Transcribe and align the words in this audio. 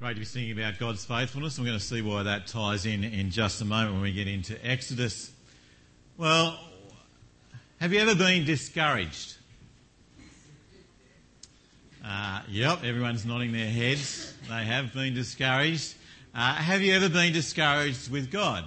Great 0.00 0.14
to 0.14 0.20
be 0.20 0.24
thinking 0.24 0.58
about 0.58 0.78
God's 0.78 1.04
faithfulness. 1.04 1.58
We're 1.58 1.66
going 1.66 1.78
to 1.78 1.84
see 1.84 2.00
why 2.00 2.22
that 2.22 2.46
ties 2.46 2.86
in 2.86 3.04
in 3.04 3.30
just 3.30 3.60
a 3.60 3.66
moment 3.66 3.92
when 3.92 4.00
we 4.00 4.12
get 4.12 4.28
into 4.28 4.56
Exodus. 4.66 5.30
Well, 6.16 6.58
have 7.80 7.92
you 7.92 8.00
ever 8.00 8.14
been 8.14 8.46
discouraged? 8.46 9.36
Uh, 12.02 12.40
yep, 12.48 12.82
everyone's 12.82 13.26
nodding 13.26 13.52
their 13.52 13.70
heads. 13.70 14.32
They 14.48 14.64
have 14.64 14.94
been 14.94 15.12
discouraged. 15.12 15.96
Uh, 16.34 16.54
have 16.54 16.80
you 16.80 16.94
ever 16.94 17.10
been 17.10 17.34
discouraged 17.34 18.10
with 18.10 18.30
God? 18.30 18.64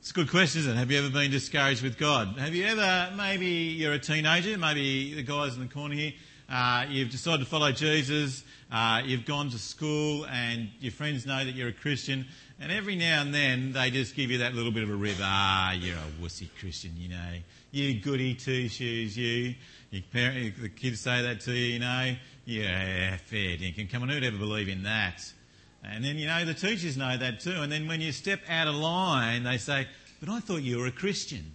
It's 0.00 0.12
a 0.12 0.14
good 0.14 0.30
question, 0.30 0.60
isn't 0.60 0.72
it? 0.72 0.78
Have 0.78 0.90
you 0.90 0.96
ever 0.96 1.10
been 1.10 1.30
discouraged 1.30 1.82
with 1.82 1.98
God? 1.98 2.38
Have 2.38 2.54
you 2.54 2.64
ever, 2.64 3.12
maybe 3.18 3.48
you're 3.48 3.92
a 3.92 3.98
teenager, 3.98 4.56
maybe 4.56 5.12
the 5.12 5.22
guys 5.22 5.56
in 5.56 5.60
the 5.60 5.68
corner 5.68 5.94
here, 5.94 6.12
uh, 6.52 6.84
you've 6.88 7.10
decided 7.10 7.40
to 7.40 7.46
follow 7.46 7.72
Jesus, 7.72 8.44
uh, 8.70 9.00
you've 9.04 9.24
gone 9.24 9.48
to 9.50 9.58
school 9.58 10.26
and 10.26 10.68
your 10.80 10.92
friends 10.92 11.24
know 11.24 11.44
that 11.44 11.54
you're 11.54 11.68
a 11.68 11.72
Christian, 11.72 12.26
and 12.60 12.70
every 12.70 12.94
now 12.94 13.22
and 13.22 13.34
then 13.34 13.72
they 13.72 13.90
just 13.90 14.14
give 14.14 14.30
you 14.30 14.38
that 14.38 14.54
little 14.54 14.70
bit 14.70 14.82
of 14.82 14.90
a 14.90 14.94
rib. 14.94 15.16
Ah, 15.20 15.72
you're 15.72 15.96
a 15.96 16.22
wussy 16.22 16.48
Christian, 16.60 16.92
you 16.96 17.08
know. 17.08 17.32
You 17.70 18.00
goody 18.00 18.34
two 18.34 18.68
shoes, 18.68 19.16
you. 19.16 19.54
Your 19.90 20.02
parent, 20.12 20.60
the 20.60 20.68
kids 20.68 21.00
say 21.00 21.22
that 21.22 21.40
to 21.40 21.52
you, 21.52 21.74
you 21.74 21.78
know. 21.78 22.14
Yeah, 22.44 23.16
fair 23.16 23.56
dinkum. 23.56 23.90
Come 23.90 24.02
on, 24.02 24.10
who'd 24.10 24.22
ever 24.22 24.36
believe 24.36 24.68
in 24.68 24.82
that? 24.82 25.32
And 25.82 26.04
then, 26.04 26.16
you 26.16 26.26
know, 26.26 26.44
the 26.44 26.54
teachers 26.54 26.96
know 26.96 27.16
that 27.16 27.40
too. 27.40 27.56
And 27.56 27.72
then 27.72 27.88
when 27.88 28.00
you 28.00 28.12
step 28.12 28.40
out 28.48 28.68
of 28.68 28.74
line, 28.74 29.42
they 29.42 29.58
say, 29.58 29.88
but 30.20 30.28
I 30.28 30.40
thought 30.40 30.62
you 30.62 30.78
were 30.78 30.86
a 30.86 30.92
Christian. 30.92 31.52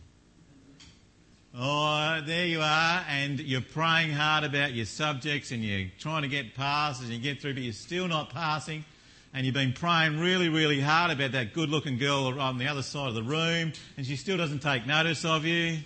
Oh, 1.60 2.22
there 2.24 2.46
you 2.46 2.62
are, 2.62 3.04
and 3.10 3.40
you're 3.40 3.62
praying 3.62 4.12
hard 4.12 4.44
about 4.44 4.74
your 4.74 4.86
subjects 4.86 5.50
and 5.50 5.64
you're 5.64 5.88
trying 5.98 6.22
to 6.22 6.28
get 6.28 6.54
passes 6.54 7.06
and 7.06 7.14
you 7.14 7.20
get 7.20 7.42
through, 7.42 7.56
but 7.56 7.64
you're 7.64 7.74
still 7.74 8.08
not 8.08 8.30
passing. 8.30 8.86
And 9.34 9.44
you've 9.44 9.56
been 9.56 9.74
praying 9.74 10.20
really, 10.20 10.50
really 10.50 10.80
hard 10.80 11.10
about 11.10 11.32
that 11.32 11.54
good 11.54 11.70
looking 11.70 11.98
girl 11.98 12.40
on 12.40 12.60
the 12.60 12.68
other 12.68 12.84
side 12.84 13.10
of 13.10 13.16
the 13.16 13.24
room 13.24 13.74
and 13.98 14.06
she 14.06 14.16
still 14.16 14.38
doesn't 14.38 14.60
take 14.60 14.86
notice 14.86 15.26
of 15.26 15.46
you. 15.46 15.78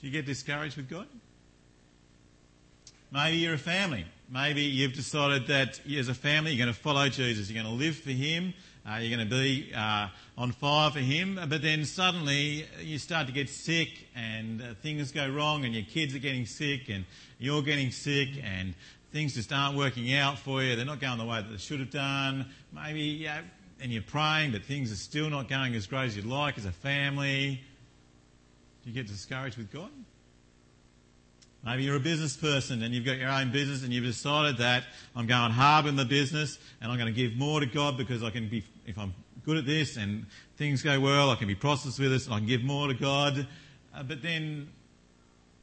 Do 0.00 0.06
you 0.06 0.10
get 0.10 0.24
discouraged 0.24 0.76
with 0.76 0.88
God? 0.88 1.06
Maybe 3.10 3.36
you're 3.36 3.54
a 3.54 3.58
family. 3.58 4.06
Maybe 4.30 4.62
you've 4.62 4.94
decided 4.94 5.48
that 5.48 5.80
as 5.86 6.08
a 6.08 6.14
family 6.14 6.52
you're 6.52 6.64
going 6.64 6.74
to 6.74 6.80
follow 6.80 7.08
Jesus. 7.10 7.50
You're 7.50 7.62
going 7.62 7.74
to 7.74 7.78
live 7.82 7.96
for 7.96 8.10
Him. 8.10 8.54
Uh, 8.86 8.96
you're 8.96 9.16
going 9.16 9.26
to 9.26 9.34
be 9.34 9.72
uh, 9.74 10.08
on 10.36 10.52
fire 10.52 10.90
for 10.90 10.98
Him. 10.98 11.40
But 11.48 11.62
then 11.62 11.84
suddenly 11.84 12.66
you 12.80 12.98
start 12.98 13.26
to 13.28 13.32
get 13.32 13.48
sick 13.48 13.88
and 14.14 14.60
uh, 14.60 14.74
things 14.82 15.10
go 15.10 15.28
wrong 15.28 15.64
and 15.64 15.74
your 15.74 15.84
kids 15.84 16.14
are 16.14 16.18
getting 16.18 16.44
sick 16.44 16.88
and 16.88 17.06
you're 17.38 17.62
getting 17.62 17.90
sick 17.90 18.28
and 18.42 18.74
things 19.10 19.34
just 19.34 19.52
aren't 19.52 19.76
working 19.76 20.12
out 20.12 20.38
for 20.38 20.62
you. 20.62 20.76
They're 20.76 20.84
not 20.84 21.00
going 21.00 21.18
the 21.18 21.24
way 21.24 21.40
that 21.40 21.50
they 21.50 21.56
should 21.56 21.80
have 21.80 21.90
done. 21.90 22.46
Maybe, 22.72 23.00
yeah, 23.00 23.40
and 23.80 23.90
you're 23.92 24.02
praying, 24.02 24.52
but 24.52 24.64
things 24.64 24.92
are 24.92 24.96
still 24.96 25.30
not 25.30 25.48
going 25.48 25.74
as 25.74 25.86
great 25.86 26.06
as 26.06 26.16
you'd 26.16 26.26
like 26.26 26.58
as 26.58 26.64
a 26.66 26.72
family. 26.72 27.62
Do 28.82 28.90
you 28.90 28.94
get 28.94 29.06
discouraged 29.06 29.56
with 29.56 29.72
God? 29.72 29.90
Maybe 31.64 31.84
you're 31.84 31.96
a 31.96 32.00
business 32.00 32.36
person 32.36 32.82
and 32.82 32.94
you've 32.94 33.06
got 33.06 33.16
your 33.16 33.30
own 33.30 33.50
business 33.50 33.82
and 33.82 33.92
you've 33.92 34.04
decided 34.04 34.58
that 34.58 34.84
I'm 35.16 35.26
going 35.26 35.50
hard 35.50 35.86
in 35.86 35.96
the 35.96 36.04
business 36.04 36.58
and 36.82 36.92
I'm 36.92 36.98
going 36.98 37.12
to 37.12 37.18
give 37.18 37.36
more 37.36 37.60
to 37.60 37.66
God 37.66 37.96
because 37.96 38.22
I 38.22 38.28
can 38.28 38.48
be, 38.48 38.64
if 38.86 38.98
I'm 38.98 39.14
good 39.44 39.56
at 39.56 39.66
this 39.66 39.96
and 39.96 40.26
things 40.56 40.82
go 40.82 41.00
well, 41.00 41.30
I 41.30 41.36
can 41.36 41.48
be 41.48 41.54
prosperous 41.54 41.98
with 41.98 42.10
this 42.10 42.26
and 42.26 42.34
I 42.34 42.38
can 42.38 42.46
give 42.46 42.62
more 42.62 42.88
to 42.88 42.94
God. 42.94 43.46
Uh, 43.94 44.02
but 44.02 44.22
then 44.22 44.68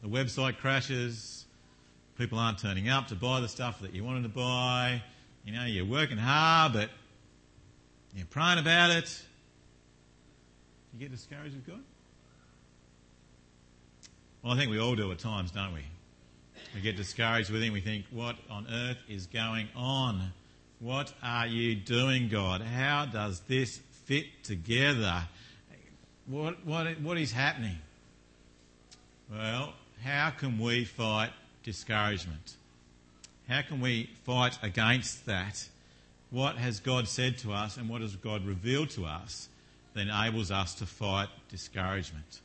the 0.01 0.07
website 0.07 0.57
crashes, 0.57 1.45
people 2.17 2.39
aren't 2.39 2.59
turning 2.59 2.89
up 2.89 3.07
to 3.07 3.15
buy 3.15 3.39
the 3.39 3.47
stuff 3.47 3.79
that 3.81 3.93
you 3.93 4.03
wanted 4.03 4.23
to 4.23 4.29
buy. 4.29 5.01
You 5.45 5.53
know, 5.53 5.65
you're 5.65 5.85
working 5.85 6.17
hard, 6.17 6.73
but 6.73 6.89
you're 8.15 8.25
praying 8.27 8.59
about 8.59 8.91
it. 8.91 9.23
You 10.93 10.99
get 10.99 11.11
discouraged 11.11 11.55
with 11.55 11.67
God? 11.67 11.83
Well, 14.43 14.53
I 14.53 14.57
think 14.57 14.71
we 14.71 14.79
all 14.79 14.95
do 14.95 15.11
at 15.11 15.19
times, 15.19 15.51
don't 15.51 15.73
we? 15.73 15.81
We 16.75 16.81
get 16.81 16.97
discouraged 16.97 17.49
with 17.49 17.61
Him. 17.61 17.73
We 17.73 17.81
think, 17.81 18.05
what 18.11 18.35
on 18.49 18.67
earth 18.71 18.97
is 19.07 19.27
going 19.27 19.67
on? 19.75 20.33
What 20.81 21.13
are 21.21 21.45
you 21.45 21.75
doing, 21.75 22.27
God? 22.27 22.61
How 22.61 23.05
does 23.05 23.41
this 23.41 23.79
fit 24.05 24.43
together? 24.43 25.27
What, 26.25 26.65
what, 26.65 26.99
what 27.01 27.19
is 27.19 27.31
happening? 27.31 27.77
Well, 29.31 29.73
how 30.03 30.31
can 30.31 30.57
we 30.57 30.85
fight 30.85 31.29
discouragement? 31.61 32.55
How 33.47 33.61
can 33.61 33.79
we 33.79 34.09
fight 34.23 34.57
against 34.63 35.27
that? 35.27 35.67
What 36.31 36.57
has 36.57 36.79
God 36.79 37.07
said 37.07 37.37
to 37.39 37.51
us 37.51 37.77
and 37.77 37.87
what 37.87 38.01
has 38.01 38.15
God 38.15 38.43
revealed 38.43 38.89
to 38.91 39.05
us 39.05 39.49
that 39.93 40.07
enables 40.07 40.49
us 40.49 40.73
to 40.75 40.87
fight 40.87 41.29
discouragement? 41.47 42.39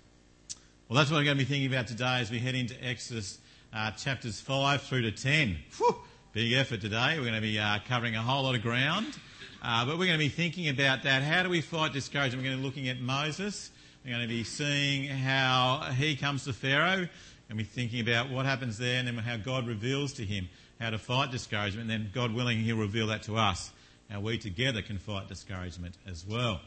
Well, 0.91 0.99
that's 0.99 1.11
what 1.11 1.17
I'm 1.17 1.25
going 1.25 1.39
to 1.39 1.43
be 1.43 1.49
thinking 1.49 1.73
about 1.73 1.87
today 1.87 2.19
as 2.21 2.31
we 2.31 2.39
head 2.39 2.55
into 2.55 2.75
Exodus 2.85 3.39
uh, 3.73 3.93
chapters 3.93 4.43
5 4.43 4.83
through 4.83 5.03
to 5.03 5.13
10. 5.13 5.57
Whew, 5.79 5.97
big 6.37 6.53
effort 6.53 6.83
today. 6.83 7.15
We're 7.17 7.23
going 7.23 7.33
to 7.33 7.41
be 7.41 7.59
uh, 7.59 7.79
covering 7.89 8.15
a 8.15 8.21
whole 8.21 8.43
lot 8.43 8.55
of 8.55 8.61
ground. 8.61 9.17
Uh, 9.63 9.87
but 9.87 9.93
we're 9.93 10.05
going 10.05 10.19
to 10.19 10.23
be 10.23 10.29
thinking 10.29 10.69
about 10.69 11.05
that. 11.05 11.23
How 11.23 11.43
do 11.43 11.49
we 11.49 11.63
fight 11.63 11.95
discouragement? 11.95 12.43
We're 12.43 12.51
going 12.51 12.59
to 12.59 12.61
be 12.61 12.67
looking 12.67 12.89
at 12.91 13.01
Moses. 13.01 13.71
We're 14.05 14.11
going 14.11 14.21
to 14.21 14.29
be 14.29 14.45
seeing 14.45 15.09
how 15.09 15.91
he 15.97 16.15
comes 16.15 16.45
to 16.45 16.53
Pharaoh 16.53 17.09
and 17.49 17.57
be 17.57 17.65
thinking 17.65 18.01
about 18.01 18.29
what 18.29 18.45
happens 18.45 18.77
there 18.77 18.99
and 18.99 19.09
then 19.09 19.17
how 19.17 19.39
God 19.39 19.67
reveals 19.67 20.13
to 20.13 20.27
him 20.27 20.51
how 20.79 20.91
to 20.91 20.99
fight 20.99 21.31
discouragement. 21.31 21.91
And 21.91 22.05
then, 22.05 22.11
God 22.13 22.35
willing, 22.35 22.59
he'll 22.59 22.77
reveal 22.77 23.07
that 23.07 23.23
to 23.23 23.39
us, 23.39 23.71
how 24.11 24.21
we 24.21 24.37
together 24.37 24.83
can 24.83 24.99
fight 24.99 25.29
discouragement 25.29 25.95
as 26.07 26.27
well. 26.27 26.61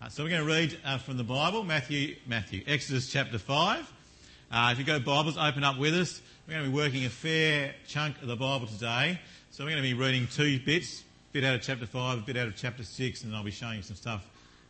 Uh, 0.00 0.08
so 0.08 0.22
we're 0.22 0.30
going 0.30 0.42
to 0.42 0.48
read 0.48 0.78
uh, 0.84 0.98
from 0.98 1.16
the 1.16 1.24
Bible, 1.24 1.64
Matthew, 1.64 2.14
Matthew, 2.28 2.62
Exodus 2.68 3.10
chapter 3.10 3.40
5. 3.40 3.92
Uh, 4.52 4.68
if 4.70 4.78
you 4.78 4.84
go 4.84 5.00
Bibles, 5.00 5.36
open 5.36 5.64
up 5.64 5.78
with 5.78 5.94
us. 5.94 6.22
We're 6.46 6.54
going 6.54 6.64
to 6.66 6.70
be 6.70 6.76
working 6.76 7.04
a 7.04 7.10
fair 7.10 7.74
chunk 7.88 8.22
of 8.22 8.28
the 8.28 8.36
Bible 8.36 8.68
today. 8.68 9.18
So 9.50 9.64
we're 9.64 9.70
going 9.70 9.82
to 9.82 9.88
be 9.88 9.94
reading 9.94 10.28
two 10.28 10.60
bits, 10.60 11.00
a 11.00 11.32
bit 11.32 11.42
out 11.42 11.56
of 11.56 11.62
chapter 11.62 11.86
5, 11.86 12.18
a 12.18 12.20
bit 12.20 12.36
out 12.36 12.46
of 12.46 12.54
chapter 12.54 12.84
6, 12.84 13.24
and 13.24 13.34
I'll 13.34 13.42
be 13.42 13.50
showing 13.50 13.78
you 13.78 13.82
some 13.82 13.96
stuff 13.96 14.24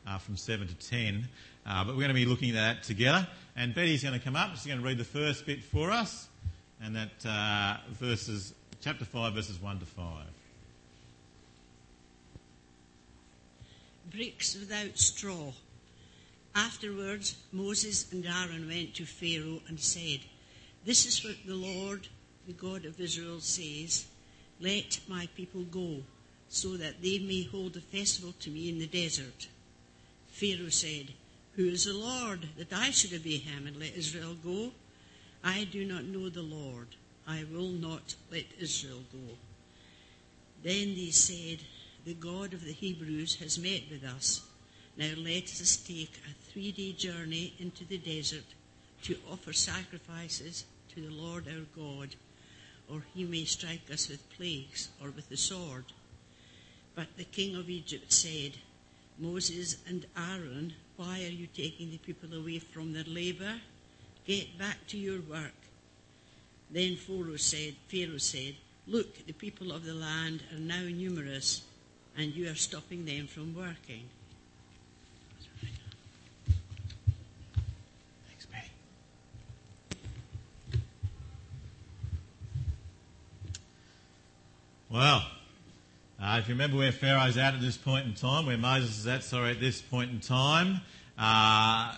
uh, 0.07 0.17
from 0.17 0.39
7 0.39 0.67
to 0.67 0.75
10. 0.75 1.29
Uh, 1.67 1.85
but 1.85 1.89
we're 1.89 2.01
going 2.01 2.09
to 2.09 2.15
be 2.15 2.25
looking 2.25 2.49
at 2.51 2.55
that 2.55 2.83
together. 2.83 3.29
And 3.57 3.75
Betty's 3.75 4.03
going 4.03 4.19
to 4.19 4.25
come 4.25 4.37
up. 4.37 4.53
She's 4.53 4.67
going 4.67 4.79
to 4.79 4.85
read 4.87 4.97
the 4.97 5.05
first 5.05 5.45
bit 5.45 5.63
for 5.63 5.91
us. 5.91 6.29
And 6.83 6.97
that 6.97 7.27
uh, 7.29 7.77
verses, 7.91 8.55
chapter 8.81 9.05
5, 9.05 9.35
verses 9.35 9.61
1 9.61 9.79
to 9.81 9.85
5. 9.85 10.05
bricks 14.11 14.55
without 14.55 14.97
straw. 14.97 15.53
Afterwards, 16.55 17.37
Moses 17.53 18.11
and 18.13 18.25
Aaron 18.25 18.67
went 18.67 18.95
to 18.95 19.05
Pharaoh 19.05 19.61
and 19.69 19.79
said, 19.79 20.21
This 20.87 21.05
is 21.05 21.25
what 21.25 21.35
the 21.45 21.57
Lord, 21.57 22.07
the 22.47 22.53
God 22.53 22.85
of 22.85 23.01
Israel, 23.01 23.41
says 23.41 24.07
Let 24.61 25.01
my 25.09 25.29
people 25.35 25.65
go, 25.65 25.97
so 26.49 26.77
that 26.77 27.03
they 27.03 27.19
may 27.19 27.43
hold 27.43 27.77
a 27.77 27.81
festival 27.81 28.33
to 28.39 28.51
me 28.51 28.69
in 28.69 28.79
the 28.79 28.87
desert. 28.87 29.49
Pharaoh 30.29 30.69
said, 30.69 31.09
Who 31.57 31.65
is 31.65 31.87
the 31.87 31.93
Lord, 31.93 32.49
that 32.57 32.73
I 32.73 32.93
should 32.93 33.13
obey 33.13 33.39
him 33.39 33.67
and 33.67 33.77
let 33.81 33.97
Israel 33.97 34.37
go? 34.45 34.71
I 35.43 35.65
do 35.65 35.85
not 35.85 36.05
know 36.05 36.29
the 36.29 36.43
Lord. 36.43 36.87
I 37.27 37.45
will 37.53 37.71
not 37.71 38.15
let 38.31 38.45
Israel 38.61 39.03
go. 39.13 39.35
Then 40.63 40.95
they 40.95 41.11
said, 41.11 41.59
the 42.05 42.15
God 42.15 42.55
of 42.55 42.65
the 42.65 42.73
Hebrews 42.73 43.35
has 43.41 43.59
met 43.59 43.83
with 43.91 44.05
us. 44.05 44.43
Now 44.97 45.11
let 45.17 45.43
us 45.45 45.77
take 45.85 46.13
a 46.31 46.53
three 46.53 46.71
day 46.71 46.93
journey 46.93 47.55
into 47.59 47.85
the 47.85 47.99
desert 47.99 48.45
to 49.03 49.17
offer 49.29 49.53
sacrifices 49.53 50.65
to 50.97 51.03
the 51.03 51.15
Lord 51.15 51.47
our 51.47 51.67
God, 51.77 52.17
or 52.91 53.03
he 53.15 53.25
may 53.25 53.45
strike 53.45 53.91
us 53.93 54.09
with 54.09 54.31
plagues 54.31 54.89
or 55.03 55.11
with 55.11 55.29
the 55.29 55.37
sword. 55.37 55.85
But 56.95 57.09
the 57.19 57.25
king 57.25 57.55
of 57.55 57.69
Egypt 57.69 58.11
said, 58.11 58.53
Moses 59.19 59.77
and 59.87 60.07
Aaron, 60.17 60.73
why 60.97 61.19
are 61.19 61.33
you 61.33 61.49
taking 61.49 61.91
the 61.91 61.99
people 61.99 62.33
away 62.33 62.61
from 62.61 62.95
their 62.95 63.05
labor? 63.05 63.61
Get 64.27 64.59
back 64.59 64.87
to 64.89 64.97
your 64.97 65.21
work. 65.21 65.53
Then 66.71 66.97
Pharaoh 66.97 67.37
said, 67.37 67.75
Pharaoh 67.89 68.17
said, 68.17 68.55
Look, 68.87 69.27
the 69.27 69.35
people 69.35 69.73
of 69.73 69.85
the 69.85 69.95
land 69.95 70.43
are 70.53 70.59
now 70.59 70.83
numerous 70.83 71.63
and 72.17 72.35
you 72.35 72.51
are 72.51 72.55
stopping 72.55 73.05
them 73.05 73.27
from 73.27 73.55
working. 73.55 74.09
Thanks, 78.29 78.47
Betty. 78.47 78.71
Well, 84.97 85.27
uh, 86.19 86.39
if 86.41 86.49
you 86.49 86.55
remember 86.55 86.79
where 86.79 86.91
Pharaoh's 86.91 87.37
at 87.37 87.53
at 87.53 87.61
this 87.61 87.77
point 87.77 88.07
in 88.07 88.15
time, 88.15 88.47
where 88.47 88.57
Moses 88.57 89.01
is 89.01 89.07
at, 89.07 89.25
sorry, 89.25 89.51
at 89.51 89.61
this 89.61 89.83
point 89.83 90.11
in 90.11 90.21
time, 90.21 90.81
uh, 91.19 91.95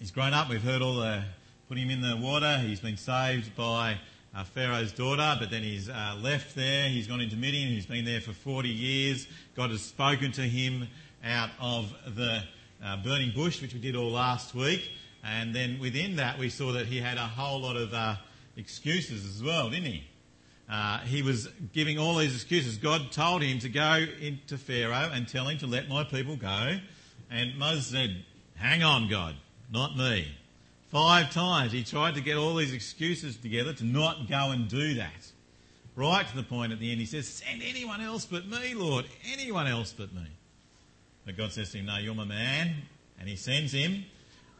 he's 0.00 0.10
grown 0.10 0.34
up. 0.34 0.50
We've 0.50 0.60
heard 0.60 0.82
all 0.82 0.96
the 0.96 1.22
putting 1.68 1.88
him 1.88 1.90
in 1.90 2.00
the 2.00 2.16
water. 2.16 2.58
He's 2.58 2.80
been 2.80 2.96
saved 2.96 3.54
by 3.54 3.98
uh, 4.34 4.42
Pharaoh's 4.42 4.90
daughter, 4.90 5.36
but 5.38 5.50
then 5.50 5.62
he's 5.62 5.88
uh, 5.88 6.18
left 6.20 6.56
there. 6.56 6.88
He's 6.88 7.06
gone 7.06 7.20
into 7.20 7.36
Midian. 7.36 7.68
He's 7.68 7.86
been 7.86 8.04
there 8.04 8.20
for 8.20 8.32
40 8.32 8.70
years. 8.70 9.28
God 9.54 9.70
has 9.70 9.82
spoken 9.82 10.32
to 10.32 10.42
him 10.42 10.88
out 11.22 11.50
of 11.60 11.94
the 12.16 12.42
uh, 12.84 12.96
burning 13.04 13.30
bush, 13.36 13.62
which 13.62 13.72
we 13.72 13.78
did 13.78 13.94
all 13.94 14.10
last 14.10 14.52
week. 14.52 14.90
And 15.22 15.54
then 15.54 15.78
within 15.78 16.16
that, 16.16 16.40
we 16.40 16.48
saw 16.48 16.72
that 16.72 16.86
he 16.86 16.98
had 16.98 17.18
a 17.18 17.20
whole 17.28 17.60
lot 17.60 17.76
of 17.76 17.94
uh, 17.94 18.16
excuses 18.56 19.24
as 19.24 19.44
well, 19.44 19.70
didn't 19.70 19.86
he? 19.86 20.04
Uh, 20.68 20.98
he 21.00 21.22
was 21.22 21.48
giving 21.72 21.98
all 21.98 22.16
these 22.16 22.34
excuses. 22.34 22.76
God 22.76 23.12
told 23.12 23.42
him 23.42 23.60
to 23.60 23.68
go 23.68 24.04
into 24.20 24.58
Pharaoh 24.58 25.10
and 25.12 25.28
tell 25.28 25.46
him 25.46 25.58
to 25.58 25.66
let 25.66 25.88
my 25.88 26.02
people 26.02 26.36
go. 26.36 26.78
And 27.30 27.56
Moses 27.56 27.86
said, 27.86 28.24
Hang 28.56 28.82
on, 28.82 29.08
God, 29.08 29.36
not 29.70 29.96
me. 29.96 30.26
Five 30.90 31.32
times 31.32 31.72
he 31.72 31.84
tried 31.84 32.14
to 32.14 32.20
get 32.20 32.36
all 32.36 32.54
these 32.54 32.72
excuses 32.72 33.36
together 33.36 33.72
to 33.74 33.84
not 33.84 34.28
go 34.28 34.50
and 34.50 34.68
do 34.68 34.94
that. 34.94 35.32
Right 35.94 36.26
to 36.26 36.36
the 36.36 36.42
point 36.42 36.72
at 36.72 36.78
the 36.78 36.90
end, 36.90 37.00
he 37.00 37.06
says, 37.06 37.28
Send 37.28 37.62
anyone 37.62 38.00
else 38.00 38.26
but 38.26 38.46
me, 38.46 38.74
Lord. 38.74 39.06
Anyone 39.32 39.66
else 39.66 39.94
but 39.96 40.12
me. 40.14 40.26
But 41.24 41.36
God 41.36 41.52
says 41.52 41.70
to 41.72 41.78
him, 41.78 41.86
No, 41.86 41.98
you're 41.98 42.14
my 42.14 42.24
man. 42.24 42.74
And 43.18 43.28
he 43.28 43.36
sends 43.36 43.72
him. 43.72 44.04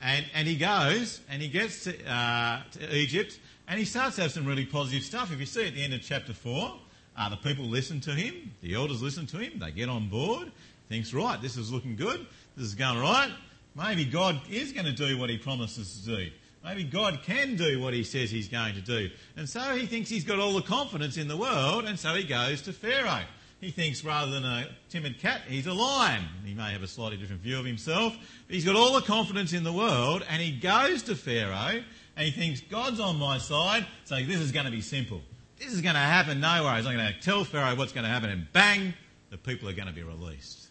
And, 0.02 0.26
and 0.34 0.46
he 0.46 0.56
goes 0.56 1.20
and 1.31 1.40
he 1.40 1.48
gets 1.48 1.84
to, 1.84 2.10
uh, 2.10 2.62
to 2.72 2.96
Egypt 2.96 3.38
and 3.69 3.78
he 3.78 3.84
starts 3.84 4.16
to 4.16 4.22
have 4.22 4.32
some 4.32 4.46
really 4.46 4.66
positive 4.66 5.02
stuff. 5.02 5.32
If 5.32 5.40
you 5.40 5.46
see 5.46 5.66
at 5.66 5.75
the 5.75 5.82
end 5.82 5.94
of 5.94 6.02
chapter 6.02 6.32
4, 6.32 6.78
uh, 7.19 7.28
the 7.31 7.37
people 7.37 7.64
listen 7.64 8.00
to 8.00 8.10
him, 8.10 8.52
the 8.60 8.75
elders 8.75 9.02
listen 9.02 9.26
to 9.26 9.38
him, 9.38 9.58
they 9.58 9.70
get 9.70 9.88
on 9.88 10.08
board, 10.08 10.52
thinks, 10.88 11.14
right, 11.14 11.40
this 11.40 11.56
is 11.56 11.72
looking 11.72 11.96
good, 11.96 12.26
this 12.56 12.66
is 12.66 12.75
going 12.75 13.00
right. 13.00 13.32
Maybe 13.75 14.04
God 14.04 14.40
is 14.50 14.72
going 14.72 14.87
to 14.87 14.93
do 14.93 15.19
what 15.19 15.31
he 15.31 15.38
promises 15.38 16.00
to 16.00 16.16
do. 16.16 16.31
Maybe 16.64 16.84
God 16.84 17.20
can 17.22 17.56
do 17.56 17.81
what 17.81 17.94
he 17.94 18.02
says 18.02 18.31
he's 18.31 18.49
going 18.49 18.75
to 18.75 18.81
do. 18.81 19.10
And 19.37 19.49
so 19.49 19.60
he 19.76 19.87
thinks 19.87 20.08
he's 20.08 20.25
got 20.25 20.38
all 20.38 20.54
the 20.54 20.62
confidence 20.62 21.16
in 21.16 21.28
the 21.28 21.37
world, 21.37 21.84
and 21.84 21.99
so 21.99 22.14
he 22.14 22.25
goes 22.25 22.62
to 22.62 22.72
Pharaoh. 22.72 23.25
He 23.66 23.72
thinks 23.72 24.04
rather 24.04 24.30
than 24.30 24.44
a 24.44 24.68
timid 24.90 25.18
cat, 25.18 25.40
he's 25.48 25.66
a 25.66 25.72
lion. 25.72 26.22
He 26.44 26.54
may 26.54 26.70
have 26.70 26.84
a 26.84 26.86
slightly 26.86 27.16
different 27.16 27.42
view 27.42 27.58
of 27.58 27.64
himself, 27.64 28.16
but 28.46 28.54
he's 28.54 28.64
got 28.64 28.76
all 28.76 28.92
the 28.92 29.04
confidence 29.04 29.52
in 29.52 29.64
the 29.64 29.72
world, 29.72 30.24
and 30.30 30.40
he 30.40 30.52
goes 30.52 31.02
to 31.02 31.16
Pharaoh, 31.16 31.82
and 32.16 32.24
he 32.24 32.30
thinks, 32.30 32.60
God's 32.60 33.00
on 33.00 33.18
my 33.18 33.38
side, 33.38 33.84
so 34.04 34.22
this 34.22 34.36
is 34.36 34.52
going 34.52 34.66
to 34.66 34.70
be 34.70 34.82
simple. 34.82 35.20
This 35.58 35.72
is 35.72 35.80
going 35.80 35.96
to 35.96 36.00
happen, 36.00 36.38
no 36.38 36.62
worries. 36.62 36.86
I'm 36.86 36.96
going 36.96 37.12
to 37.12 37.20
tell 37.20 37.42
Pharaoh 37.42 37.74
what's 37.74 37.90
going 37.90 38.04
to 38.04 38.08
happen, 38.08 38.30
and 38.30 38.46
bang, 38.52 38.94
the 39.30 39.36
people 39.36 39.68
are 39.68 39.72
going 39.72 39.88
to 39.88 39.92
be 39.92 40.04
released. 40.04 40.68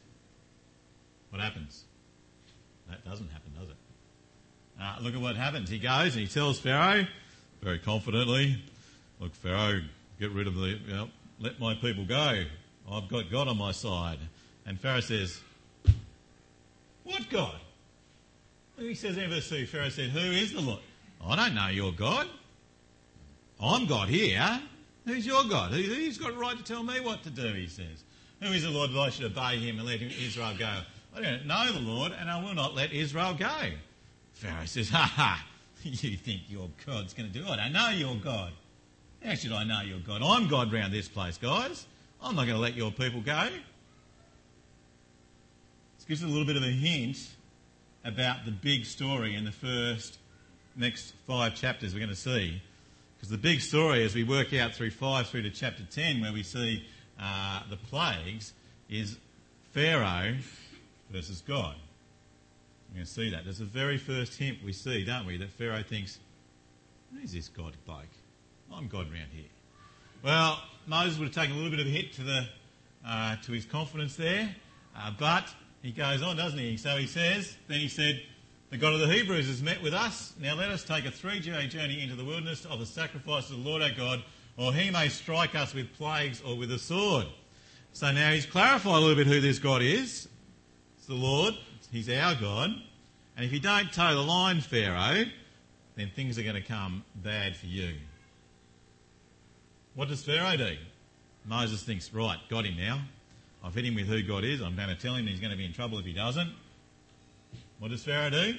What 1.32 1.42
happens? 1.42 1.84
That 2.88 3.04
doesn't 3.04 3.30
happen, 3.30 3.52
does 3.60 3.72
it? 3.72 3.76
Uh, 4.82 4.96
look 5.02 5.16
at 5.16 5.20
what 5.20 5.36
happens. 5.36 5.70
He 5.70 5.80
goes 5.80 6.16
and 6.16 6.26
he 6.26 6.28
tells 6.28 6.60
Pharaoh, 6.60 7.06
very 7.62 7.80
confidently, 7.80 8.64
Look, 9.20 9.36
Pharaoh, 9.36 9.82
get 10.18 10.32
rid 10.32 10.48
of 10.48 10.56
the, 10.56 10.68
you 10.68 10.94
know, 10.94 11.10
let 11.42 11.60
my 11.60 11.74
people 11.74 12.06
go. 12.06 12.46
I've 12.92 13.08
got 13.08 13.32
God 13.32 13.48
on 13.48 13.58
my 13.58 13.72
side. 13.72 14.20
And 14.66 14.80
Pharaoh 14.80 15.00
says, 15.00 15.40
What 17.04 17.30
God? 17.30 17.56
He 18.78 18.94
says 18.94 19.18
in 19.18 19.30
verse 19.30 19.50
2, 19.50 19.66
Pharaoh 19.68 19.90
said, 19.90 20.10
Who 20.10 20.20
is 20.20 20.54
the 20.54 20.62
Lord? 20.62 20.80
I 21.26 21.36
don't 21.36 21.56
know 21.56 21.68
your 21.68 21.92
God. 21.92 22.28
I'm 23.62 23.86
God 23.86 24.10
here. 24.10 24.62
Who's 25.06 25.26
your 25.26 25.44
God? 25.46 25.72
Who, 25.72 25.82
who's 25.82 26.18
got 26.18 26.32
a 26.32 26.38
right 26.38 26.58
to 26.58 26.64
tell 26.64 26.84
me 26.84 27.00
what 27.00 27.24
to 27.24 27.30
do, 27.30 27.54
he 27.54 27.68
says. 27.68 28.04
Who 28.42 28.52
is 28.52 28.64
the 28.64 28.70
Lord 28.70 28.92
that 28.92 29.00
I 29.00 29.10
should 29.10 29.26
obey 29.26 29.58
him 29.58 29.78
and 29.80 29.88
let 29.88 30.02
Israel 30.02 30.54
go? 30.58 30.70
I 31.16 31.22
don't 31.22 31.46
know 31.46 31.72
the 31.72 31.80
Lord 31.80 32.12
and 32.20 32.30
I 32.30 32.44
will 32.44 32.54
not 32.54 32.76
let 32.76 32.92
Israel 32.92 33.34
go. 33.34 33.72
Pharaoh 34.34 34.66
says, 34.66 34.90
Ha 34.90 35.12
ha, 35.16 35.46
you 35.84 36.18
think 36.18 36.42
your 36.50 36.70
God's 36.86 37.14
going 37.14 37.32
to 37.32 37.40
do 37.40 37.46
it. 37.46 37.60
I 37.60 37.70
know 37.70 37.90
your 37.90 38.16
God. 38.16 38.52
How 39.24 39.36
should 39.36 39.54
I 39.54 39.64
know 39.64 39.82
your 39.82 40.00
God? 40.00 40.22
I'm 40.24 40.48
God 40.48 40.72
round 40.74 40.94
this 40.94 41.08
place, 41.08 41.38
guys. 41.38 41.86
I'm 42.22 42.36
not 42.36 42.46
going 42.46 42.56
to 42.56 42.62
let 42.62 42.76
your 42.76 42.92
people 42.92 43.22
go. 43.22 43.50
This 45.98 46.06
gives 46.08 46.24
us 46.24 46.30
a 46.30 46.32
little 46.32 46.46
bit 46.46 46.58
of 46.58 46.64
a 46.64 46.72
hint 46.72 47.18
about 48.04 48.46
the 48.46 48.52
big 48.52 48.86
story 48.86 49.36
in 49.36 49.46
the 49.46 49.52
first 49.52 50.18
next 50.76 51.14
five 51.26 51.56
chapters 51.56 51.94
we're 51.94 52.00
going 52.00 52.10
to 52.10 52.16
see. 52.16 52.62
Because 53.16 53.30
the 53.30 53.38
big 53.38 53.62
story, 53.62 54.04
as 54.04 54.14
we 54.14 54.24
work 54.24 54.54
out 54.54 54.74
through 54.74 54.92
5 54.92 55.28
through 55.28 55.44
to 55.44 55.50
chapter 55.50 55.84
10, 55.84 56.22
where 56.22 56.34
we 56.34 56.44
see 56.44 56.86
uh, 57.20 57.62
the 57.70 57.78
plagues, 57.78 58.54
is 58.90 59.18
Pharaoh 59.72 60.36
versus 61.10 61.42
God. 61.42 61.76
We're 62.90 62.96
going 62.96 63.06
to 63.06 63.12
see 63.12 63.30
that. 63.32 63.46
There's 63.46 63.60
the 63.60 63.66
very 63.66 63.98
first 63.98 64.38
hint 64.38 64.60
we 64.64 64.74
see, 64.74 65.04
don't 65.04 65.26
we, 65.26 65.38
that 65.38 65.52
Pharaoh 65.52 65.84
thinks, 65.84 66.20
who's 67.14 67.32
this 67.32 67.48
God 67.48 67.74
bloke? 67.86 68.04
I'm 68.74 68.88
God 68.88 69.12
round 69.12 69.32
here. 69.32 69.46
Well, 70.24 70.62
Moses 70.88 71.18
would 71.20 71.26
have 71.28 71.36
taken 71.36 71.54
a 71.54 71.56
little 71.56 71.72
bit 71.72 71.80
of 71.80 71.88
a 71.88 71.90
hit 71.90 72.14
to, 72.14 72.24
the, 72.24 72.46
uh, 73.06 73.36
to 73.44 73.52
his 73.52 73.66
confidence 73.66 74.16
there, 74.16 74.56
uh, 74.98 75.12
but 75.18 75.48
he 75.82 75.92
goes 75.92 76.22
on, 76.22 76.36
doesn't 76.36 76.58
he? 76.58 76.78
So 76.78 76.98
he 76.98 77.08
says, 77.08 77.56
then 77.68 77.80
he 77.80 77.88
said, 77.88 78.22
the 78.72 78.78
God 78.78 78.94
of 78.94 79.00
the 79.00 79.08
Hebrews 79.08 79.48
has 79.48 79.62
met 79.62 79.82
with 79.82 79.94
us. 79.94 80.34
Now 80.40 80.56
let 80.56 80.70
us 80.70 80.84
take 80.84 81.06
a 81.06 81.12
three-day 81.12 81.68
journey 81.68 82.02
into 82.02 82.16
the 82.16 82.26
wilderness 82.26 82.66
of 82.66 82.80
the 82.80 82.86
sacrifice 82.86 83.50
of 83.50 83.64
the 83.64 83.70
Lord 83.70 83.82
our 83.82 83.92
God, 83.92 84.24
or 84.58 84.74
he 84.74 84.90
may 84.90 85.10
strike 85.10 85.54
us 85.54 85.74
with 85.74 85.94
plagues 85.94 86.42
or 86.42 86.58
with 86.58 86.72
a 86.72 86.80
sword. 86.80 87.28
So 87.94 88.12
now 88.12 88.32
he's 88.32 88.46
clarified 88.46 88.96
a 88.96 89.00
little 89.00 89.16
bit 89.16 89.28
who 89.28 89.40
this 89.40 89.60
God 89.60 89.82
is. 89.82 90.28
It's 90.98 91.08
the 91.08 91.14
Lord. 91.14 91.54
He's 91.92 92.10
our 92.10 92.36
God. 92.36 92.72
And 93.38 93.46
if 93.46 93.54
you 93.54 93.60
don't 93.60 93.94
toe 93.94 94.16
the 94.16 94.22
line, 94.22 94.60
Pharaoh, 94.60 95.26
then 95.96 96.10
things 96.16 96.40
are 96.40 96.44
going 96.44 96.56
to 96.56 96.62
come 96.62 97.06
bad 97.16 97.56
for 97.56 97.68
you. 97.68 97.94
What 99.96 100.10
does 100.10 100.24
Pharaoh 100.24 100.58
do? 100.58 100.76
Moses 101.46 101.84
thinks, 101.84 102.14
right, 102.14 102.38
got 102.50 102.66
him 102.66 102.78
now. 102.78 103.02
I've 103.64 103.74
hit 103.74 103.86
him 103.86 103.96
with 103.96 104.08
who 104.08 104.22
God 104.22 104.44
is. 104.44 104.62
I'm 104.62 104.76
going 104.76 104.90
to 104.90 104.96
tell 104.96 105.16
him 105.16 105.26
he's 105.26 105.40
going 105.40 105.52
to 105.52 105.58
be 105.58 105.66
in 105.66 105.74
trouble 105.74 105.98
if 106.00 106.06
he 106.06 106.14
doesn't. 106.14 106.52
What 107.80 107.92
does 107.92 108.04
Pharaoh 108.04 108.30
do? 108.30 108.56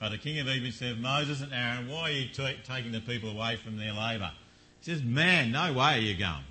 But 0.00 0.10
the 0.10 0.18
king 0.18 0.38
of 0.40 0.48
Egypt 0.48 0.78
said, 0.78 1.00
Moses 1.00 1.42
and 1.42 1.52
Aaron, 1.52 1.88
why 1.88 2.02
are 2.02 2.10
you 2.10 2.28
t- 2.28 2.56
taking 2.66 2.92
the 2.92 3.00
people 3.00 3.30
away 3.30 3.56
from 3.56 3.76
their 3.76 3.92
labour? 3.92 4.30
He 4.80 4.90
says, 4.90 5.02
man, 5.02 5.52
no 5.52 5.72
way 5.72 5.98
are 5.98 6.00
you 6.00 6.16
going. 6.16 6.44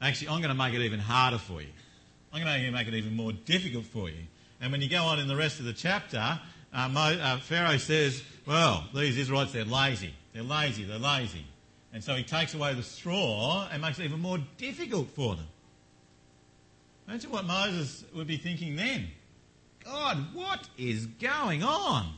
Actually, 0.00 0.28
I'm 0.28 0.40
going 0.40 0.48
to 0.50 0.54
make 0.54 0.74
it 0.74 0.82
even 0.82 1.00
harder 1.00 1.38
for 1.38 1.60
you. 1.60 1.68
I'm 2.32 2.42
going 2.42 2.62
to 2.62 2.70
make 2.70 2.88
it 2.88 2.94
even 2.94 3.16
more 3.16 3.32
difficult 3.32 3.86
for 3.86 4.08
you. 4.08 4.22
And 4.60 4.72
when 4.72 4.80
you 4.80 4.88
go 4.88 5.02
on 5.04 5.18
in 5.18 5.28
the 5.28 5.36
rest 5.36 5.58
of 5.58 5.66
the 5.66 5.72
chapter, 5.72 6.40
uh, 6.72 6.88
Mo, 6.88 7.00
uh, 7.00 7.38
Pharaoh 7.38 7.76
says, 7.76 8.22
well, 8.46 8.84
these 8.94 9.18
Israelites, 9.18 9.52
they're 9.52 9.64
lazy. 9.64 10.14
They're 10.32 10.42
lazy, 10.42 10.84
they're 10.84 10.98
lazy. 10.98 11.44
And 11.94 12.02
so 12.02 12.16
he 12.16 12.24
takes 12.24 12.54
away 12.54 12.74
the 12.74 12.82
straw 12.82 13.68
and 13.72 13.80
makes 13.80 14.00
it 14.00 14.04
even 14.04 14.20
more 14.20 14.38
difficult 14.58 15.08
for 15.10 15.36
them. 15.36 15.46
Imagine 17.06 17.30
what 17.30 17.44
Moses 17.44 18.04
would 18.12 18.26
be 18.26 18.36
thinking 18.36 18.74
then. 18.74 19.06
God, 19.84 20.16
what 20.34 20.68
is 20.76 21.06
going 21.06 21.62
on? 21.62 22.12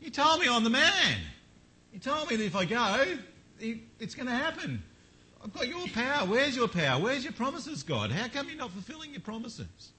You 0.00 0.10
told 0.10 0.40
me 0.40 0.48
I'm 0.50 0.64
the 0.64 0.70
man. 0.70 1.16
You 1.94 1.98
told 1.98 2.28
me 2.28 2.36
that 2.36 2.44
if 2.44 2.54
I 2.54 2.66
go, 2.66 3.16
it's 3.58 4.14
going 4.14 4.26
to 4.26 4.34
happen. 4.34 4.82
I've 5.42 5.52
got 5.54 5.66
your 5.66 5.86
power. 5.88 6.26
Where's 6.26 6.54
your 6.54 6.68
power? 6.68 7.00
Where's 7.00 7.24
your 7.24 7.32
promises, 7.32 7.82
God? 7.82 8.10
How 8.10 8.28
come 8.28 8.48
you're 8.48 8.58
not 8.58 8.72
fulfilling 8.72 9.12
your 9.12 9.20
promises? 9.20 9.92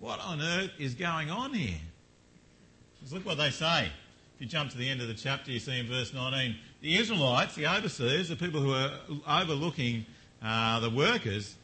What 0.00 0.18
on 0.18 0.42
earth 0.42 0.72
is 0.78 0.94
going 0.94 1.30
on 1.30 1.54
here? 1.54 1.78
Just 3.00 3.12
look 3.12 3.24
what 3.24 3.38
they 3.38 3.50
say. 3.50 3.92
If 4.36 4.42
you 4.42 4.48
jump 4.48 4.70
to 4.72 4.76
the 4.76 4.86
end 4.86 5.00
of 5.00 5.08
the 5.08 5.14
chapter, 5.14 5.50
you 5.50 5.58
see 5.58 5.80
in 5.80 5.86
verse 5.86 6.12
19, 6.12 6.56
the 6.82 6.96
Israelites, 6.96 7.54
the 7.54 7.66
overseers, 7.66 8.28
the 8.28 8.36
people 8.36 8.60
who 8.60 8.74
are 8.74 8.90
overlooking 9.26 10.04
uh, 10.42 10.78
the 10.80 10.90
workers, 10.90 11.54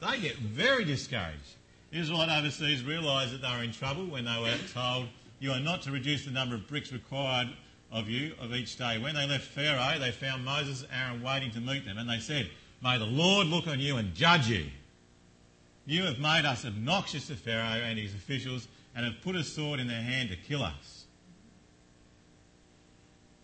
they 0.00 0.18
get 0.18 0.36
very 0.38 0.84
discouraged. 0.84 1.54
The 1.92 2.00
Israelite 2.00 2.36
overseers 2.36 2.82
realised 2.82 3.32
that 3.32 3.42
they 3.42 3.56
were 3.56 3.62
in 3.62 3.70
trouble 3.70 4.06
when 4.06 4.24
they 4.24 4.40
were 4.40 4.56
told, 4.74 5.06
You 5.38 5.52
are 5.52 5.60
not 5.60 5.82
to 5.82 5.92
reduce 5.92 6.24
the 6.24 6.32
number 6.32 6.56
of 6.56 6.66
bricks 6.66 6.92
required 6.92 7.48
of 7.92 8.08
you 8.08 8.32
of 8.40 8.52
each 8.52 8.76
day. 8.76 8.98
When 8.98 9.14
they 9.14 9.28
left 9.28 9.44
Pharaoh, 9.44 9.96
they 10.00 10.10
found 10.10 10.44
Moses 10.44 10.82
and 10.82 10.90
Aaron 10.92 11.22
waiting 11.22 11.52
to 11.52 11.60
meet 11.60 11.84
them, 11.84 11.96
and 11.96 12.10
they 12.10 12.18
said, 12.18 12.50
May 12.82 12.98
the 12.98 13.06
Lord 13.06 13.46
look 13.46 13.68
on 13.68 13.78
you 13.78 13.98
and 13.98 14.12
judge 14.16 14.48
you. 14.48 14.66
You 15.86 16.02
have 16.02 16.18
made 16.18 16.44
us 16.44 16.64
obnoxious 16.64 17.28
to 17.28 17.36
Pharaoh 17.36 17.84
and 17.84 18.00
his 18.00 18.12
officials 18.14 18.66
and 18.96 19.04
have 19.04 19.22
put 19.22 19.36
a 19.36 19.44
sword 19.44 19.78
in 19.78 19.86
their 19.86 20.02
hand 20.02 20.30
to 20.30 20.36
kill 20.36 20.64
us. 20.64 20.95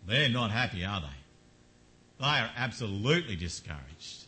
They're 0.07 0.29
not 0.29 0.51
happy, 0.51 0.85
are 0.85 1.01
they? 1.01 1.07
They 2.21 2.27
are 2.27 2.51
absolutely 2.57 3.37
discouraged. 3.37 4.25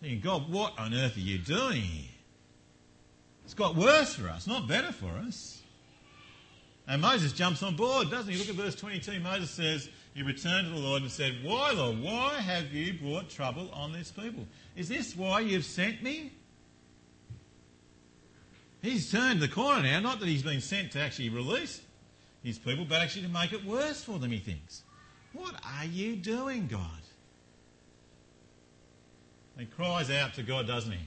Thinking, 0.00 0.20
God, 0.20 0.50
what 0.50 0.78
on 0.78 0.94
earth 0.94 1.16
are 1.16 1.20
you 1.20 1.38
doing 1.38 1.82
here? 1.82 2.10
It's 3.44 3.54
got 3.54 3.74
worse 3.74 4.14
for 4.14 4.28
us, 4.28 4.46
not 4.46 4.68
better 4.68 4.92
for 4.92 5.10
us. 5.26 5.62
And 6.86 7.02
Moses 7.02 7.32
jumps 7.32 7.62
on 7.62 7.76
board, 7.76 8.10
doesn't 8.10 8.32
he? 8.32 8.38
Look 8.38 8.48
at 8.48 8.54
verse 8.54 8.74
22. 8.74 9.20
Moses 9.20 9.50
says, 9.50 9.88
He 10.14 10.22
returned 10.22 10.68
to 10.68 10.72
the 10.72 10.78
Lord 10.78 11.02
and 11.02 11.10
said, 11.10 11.38
Why, 11.42 11.72
Lord, 11.72 12.00
why 12.02 12.34
have 12.34 12.72
you 12.72 12.94
brought 12.94 13.28
trouble 13.28 13.70
on 13.72 13.92
this 13.92 14.10
people? 14.10 14.46
Is 14.76 14.88
this 14.88 15.16
why 15.16 15.40
you've 15.40 15.64
sent 15.64 16.02
me? 16.02 16.32
He's 18.80 19.10
turned 19.10 19.40
the 19.40 19.48
corner 19.48 19.82
now, 19.82 20.00
not 20.00 20.20
that 20.20 20.28
he's 20.28 20.42
been 20.42 20.60
sent 20.60 20.92
to 20.92 21.00
actually 21.00 21.30
release 21.30 21.80
his 22.42 22.58
people, 22.58 22.86
but 22.88 23.02
actually 23.02 23.22
to 23.22 23.28
make 23.28 23.52
it 23.52 23.64
worse 23.64 24.04
for 24.04 24.18
them, 24.18 24.30
he 24.30 24.38
thinks. 24.38 24.82
What 25.38 25.54
are 25.64 25.84
you 25.84 26.16
doing, 26.16 26.66
God? 26.66 26.80
He 29.56 29.66
cries 29.66 30.10
out 30.10 30.34
to 30.34 30.42
God, 30.42 30.66
doesn't 30.66 30.90
he? 30.90 30.98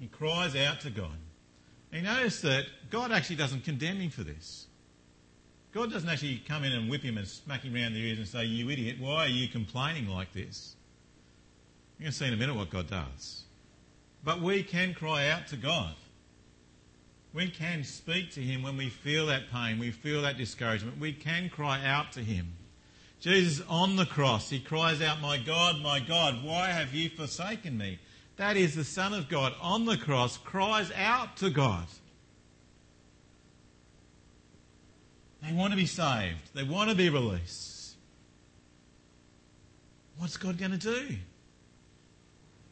He 0.00 0.06
cries 0.06 0.56
out 0.56 0.80
to 0.80 0.90
God. 0.90 1.16
And 1.92 2.02
you 2.02 2.08
notice 2.08 2.40
that 2.40 2.64
God 2.90 3.12
actually 3.12 3.36
doesn't 3.36 3.64
condemn 3.64 3.98
him 3.98 4.10
for 4.10 4.22
this. 4.22 4.66
God 5.72 5.92
doesn't 5.92 6.08
actually 6.08 6.42
come 6.48 6.64
in 6.64 6.72
and 6.72 6.90
whip 6.90 7.02
him 7.02 7.18
and 7.18 7.28
smack 7.28 7.62
him 7.62 7.74
around 7.74 7.92
the 7.92 8.00
ears 8.00 8.18
and 8.18 8.26
say, 8.26 8.44
You 8.44 8.70
idiot, 8.70 8.96
why 8.98 9.26
are 9.26 9.28
you 9.28 9.48
complaining 9.48 10.08
like 10.08 10.32
this? 10.32 10.74
You're 11.98 12.04
going 12.04 12.12
to 12.12 12.18
see 12.18 12.26
in 12.26 12.32
a 12.32 12.36
minute 12.36 12.56
what 12.56 12.70
God 12.70 12.88
does. 12.88 13.44
But 14.24 14.40
we 14.40 14.62
can 14.62 14.94
cry 14.94 15.28
out 15.28 15.48
to 15.48 15.56
God. 15.56 15.94
We 17.34 17.50
can 17.50 17.82
speak 17.82 18.30
to 18.32 18.40
Him 18.40 18.62
when 18.62 18.76
we 18.76 18.88
feel 18.88 19.26
that 19.26 19.50
pain, 19.50 19.80
we 19.80 19.90
feel 19.90 20.22
that 20.22 20.38
discouragement. 20.38 21.00
We 21.00 21.12
can 21.12 21.50
cry 21.50 21.84
out 21.84 22.12
to 22.12 22.20
Him. 22.20 22.52
Jesus 23.18 23.64
on 23.68 23.96
the 23.96 24.06
cross, 24.06 24.50
He 24.50 24.60
cries 24.60 25.02
out, 25.02 25.20
My 25.20 25.38
God, 25.38 25.82
my 25.82 25.98
God, 25.98 26.44
why 26.44 26.68
have 26.68 26.94
you 26.94 27.10
forsaken 27.10 27.76
me? 27.76 27.98
That 28.36 28.56
is 28.56 28.76
the 28.76 28.84
Son 28.84 29.12
of 29.12 29.28
God 29.28 29.52
on 29.60 29.84
the 29.84 29.96
cross 29.96 30.36
cries 30.38 30.92
out 30.96 31.36
to 31.38 31.50
God. 31.50 31.86
They 35.42 35.52
want 35.52 35.72
to 35.72 35.76
be 35.76 35.86
saved. 35.86 36.54
They 36.54 36.62
want 36.62 36.90
to 36.90 36.96
be 36.96 37.10
released. 37.10 37.96
What's 40.18 40.36
God 40.36 40.56
going 40.56 40.70
to 40.70 40.78
do? 40.78 41.16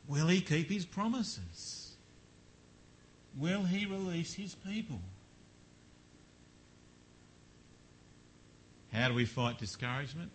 Will 0.09 0.28
he 0.28 0.40
keep 0.40 0.71
his 0.71 0.85
promises? 0.85 1.81
Will 3.36 3.64
he 3.64 3.86
release 3.86 4.34
his 4.34 4.54
people? 4.54 5.00
How 8.92 9.08
do 9.08 9.14
we 9.14 9.24
fight 9.24 9.58
discouragement? 9.58 10.30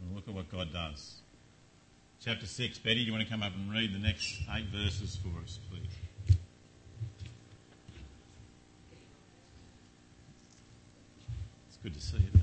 Well, 0.00 0.16
look 0.16 0.28
at 0.28 0.34
what 0.34 0.50
God 0.50 0.72
does. 0.72 1.16
Chapter 2.24 2.46
6. 2.46 2.78
Betty, 2.78 3.00
do 3.00 3.00
you 3.02 3.12
want 3.12 3.24
to 3.24 3.30
come 3.30 3.42
up 3.42 3.52
and 3.54 3.70
read 3.70 3.92
the 3.92 3.98
next 3.98 4.40
eight 4.54 4.66
verses 4.66 5.18
for 5.22 5.28
us, 5.42 5.58
please? 5.70 6.36
It's 11.68 11.76
good 11.82 11.94
to 11.94 12.00
see 12.00 12.18
you. 12.18 12.40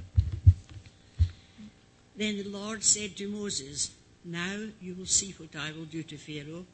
Then 2.16 2.38
the 2.38 2.50
Lord 2.50 2.84
said 2.84 3.16
to 3.18 3.28
Moses, 3.30 3.92
Now 4.24 4.66
you 4.82 4.94
will 4.94 5.06
see 5.06 5.34
what 5.38 5.56
I 5.56 5.72
will 5.72 5.86
do 5.86 6.04
to 6.04 6.18
Pharaoh. 6.18 6.66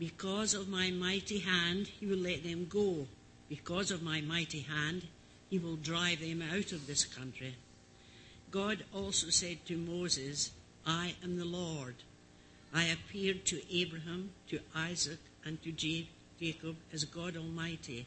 Because 0.00 0.54
of 0.54 0.66
my 0.66 0.90
mighty 0.90 1.40
hand, 1.40 1.86
he 1.86 2.06
will 2.06 2.16
let 2.16 2.42
them 2.42 2.66
go. 2.70 3.06
Because 3.50 3.90
of 3.90 4.02
my 4.02 4.22
mighty 4.22 4.60
hand, 4.60 5.02
he 5.50 5.58
will 5.58 5.76
drive 5.76 6.20
them 6.20 6.40
out 6.40 6.72
of 6.72 6.86
this 6.86 7.04
country. 7.04 7.54
God 8.50 8.82
also 8.94 9.28
said 9.28 9.58
to 9.66 9.76
Moses, 9.76 10.52
I 10.86 11.16
am 11.22 11.36
the 11.36 11.44
Lord. 11.44 11.96
I 12.72 12.84
appeared 12.84 13.44
to 13.46 13.60
Abraham, 13.70 14.30
to 14.48 14.60
Isaac, 14.74 15.18
and 15.44 15.62
to 15.64 15.70
Jacob 15.70 16.76
as 16.94 17.04
God 17.04 17.36
Almighty, 17.36 18.06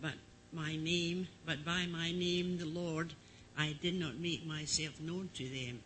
but 0.00 0.14
my 0.54 0.74
name, 0.76 1.28
but 1.44 1.66
by 1.66 1.84
my 1.84 2.12
name, 2.12 2.56
the 2.56 2.64
Lord, 2.64 3.12
I 3.58 3.76
did 3.82 4.00
not 4.00 4.18
make 4.18 4.46
myself 4.46 4.98
known 5.00 5.28
to 5.34 5.44
them. 5.44 5.80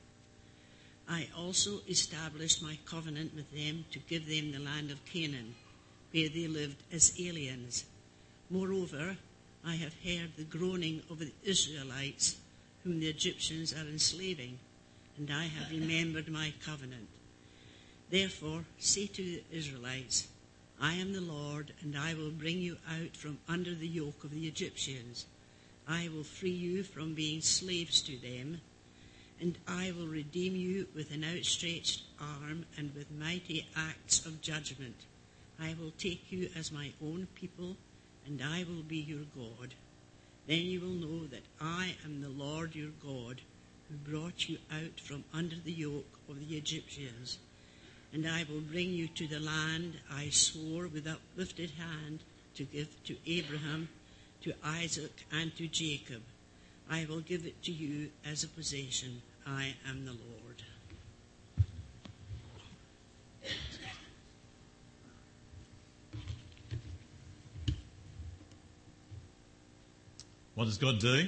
I 1.10 1.26
also 1.36 1.80
established 1.88 2.62
my 2.62 2.78
covenant 2.86 3.34
with 3.34 3.50
them 3.50 3.84
to 3.90 3.98
give 3.98 4.28
them 4.28 4.52
the 4.52 4.60
land 4.60 4.92
of 4.92 5.04
Canaan, 5.06 5.56
where 6.12 6.28
they 6.28 6.46
lived 6.46 6.76
as 6.92 7.20
aliens. 7.20 7.84
Moreover, 8.48 9.16
I 9.64 9.74
have 9.74 9.94
heard 10.04 10.36
the 10.36 10.44
groaning 10.44 11.02
of 11.10 11.18
the 11.18 11.32
Israelites, 11.42 12.36
whom 12.84 13.00
the 13.00 13.08
Egyptians 13.08 13.74
are 13.74 13.88
enslaving, 13.88 14.60
and 15.18 15.32
I 15.32 15.46
have 15.46 15.72
remembered 15.72 16.28
my 16.28 16.54
covenant. 16.64 17.08
Therefore, 18.08 18.64
say 18.78 19.06
to 19.08 19.22
the 19.22 19.42
Israelites, 19.50 20.28
I 20.80 20.94
am 20.94 21.12
the 21.12 21.20
Lord, 21.20 21.72
and 21.82 21.98
I 21.98 22.14
will 22.14 22.30
bring 22.30 22.58
you 22.58 22.76
out 22.88 23.16
from 23.16 23.38
under 23.48 23.74
the 23.74 23.88
yoke 23.88 24.22
of 24.22 24.30
the 24.30 24.46
Egyptians. 24.46 25.26
I 25.88 26.08
will 26.14 26.22
free 26.22 26.50
you 26.50 26.84
from 26.84 27.14
being 27.14 27.40
slaves 27.40 28.00
to 28.02 28.16
them, 28.16 28.60
and 29.40 29.56
I 29.66 29.92
will 29.96 30.06
redeem 30.06 30.54
you 30.54 30.86
with 30.94 31.10
an 31.12 31.24
outstretched 31.24 32.02
arm 32.20 32.66
and 32.76 32.94
with 32.94 33.10
mighty 33.10 33.66
acts 33.76 34.24
of 34.26 34.40
judgment. 34.40 34.96
I 35.58 35.74
will 35.80 35.92
take 35.98 36.30
you 36.30 36.48
as 36.56 36.72
my 36.72 36.92
own 37.02 37.26
people, 37.34 37.76
and 38.26 38.42
I 38.42 38.64
will 38.68 38.82
be 38.82 38.98
your 38.98 39.24
God. 39.34 39.74
Then 40.46 40.60
you 40.60 40.80
will 40.80 40.88
know 40.88 41.26
that 41.26 41.44
I 41.60 41.94
am 42.04 42.20
the 42.20 42.28
Lord 42.28 42.74
your 42.74 42.92
God, 43.02 43.40
who 43.88 44.10
brought 44.10 44.48
you 44.48 44.58
out 44.72 45.00
from 45.00 45.24
under 45.32 45.56
the 45.56 45.72
yoke 45.72 46.18
of 46.28 46.38
the 46.38 46.56
Egyptians 46.56 47.38
and 48.12 48.26
I 48.26 48.44
will 48.50 48.60
bring 48.60 48.90
you 48.90 49.08
to 49.08 49.26
the 49.26 49.40
land 49.40 49.94
I 50.10 50.30
swore 50.30 50.88
with 50.88 51.06
uplifted 51.06 51.70
hand 51.70 52.20
to 52.56 52.64
give 52.64 52.88
to 53.04 53.16
Abraham, 53.26 53.88
to 54.42 54.52
Isaac, 54.64 55.26
and 55.32 55.54
to 55.56 55.68
Jacob. 55.68 56.22
I 56.90 57.06
will 57.08 57.20
give 57.20 57.46
it 57.46 57.62
to 57.64 57.72
you 57.72 58.10
as 58.24 58.42
a 58.42 58.48
possession. 58.48 59.22
I 59.46 59.74
am 59.88 60.04
the 60.04 60.12
Lord. 60.12 60.62
What 70.54 70.66
does 70.66 70.78
God 70.78 70.98
do? 70.98 71.26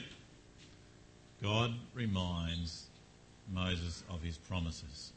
God 1.42 1.72
reminds 1.94 2.86
Moses 3.50 4.04
of 4.10 4.22
his 4.22 4.36
promises. 4.36 5.12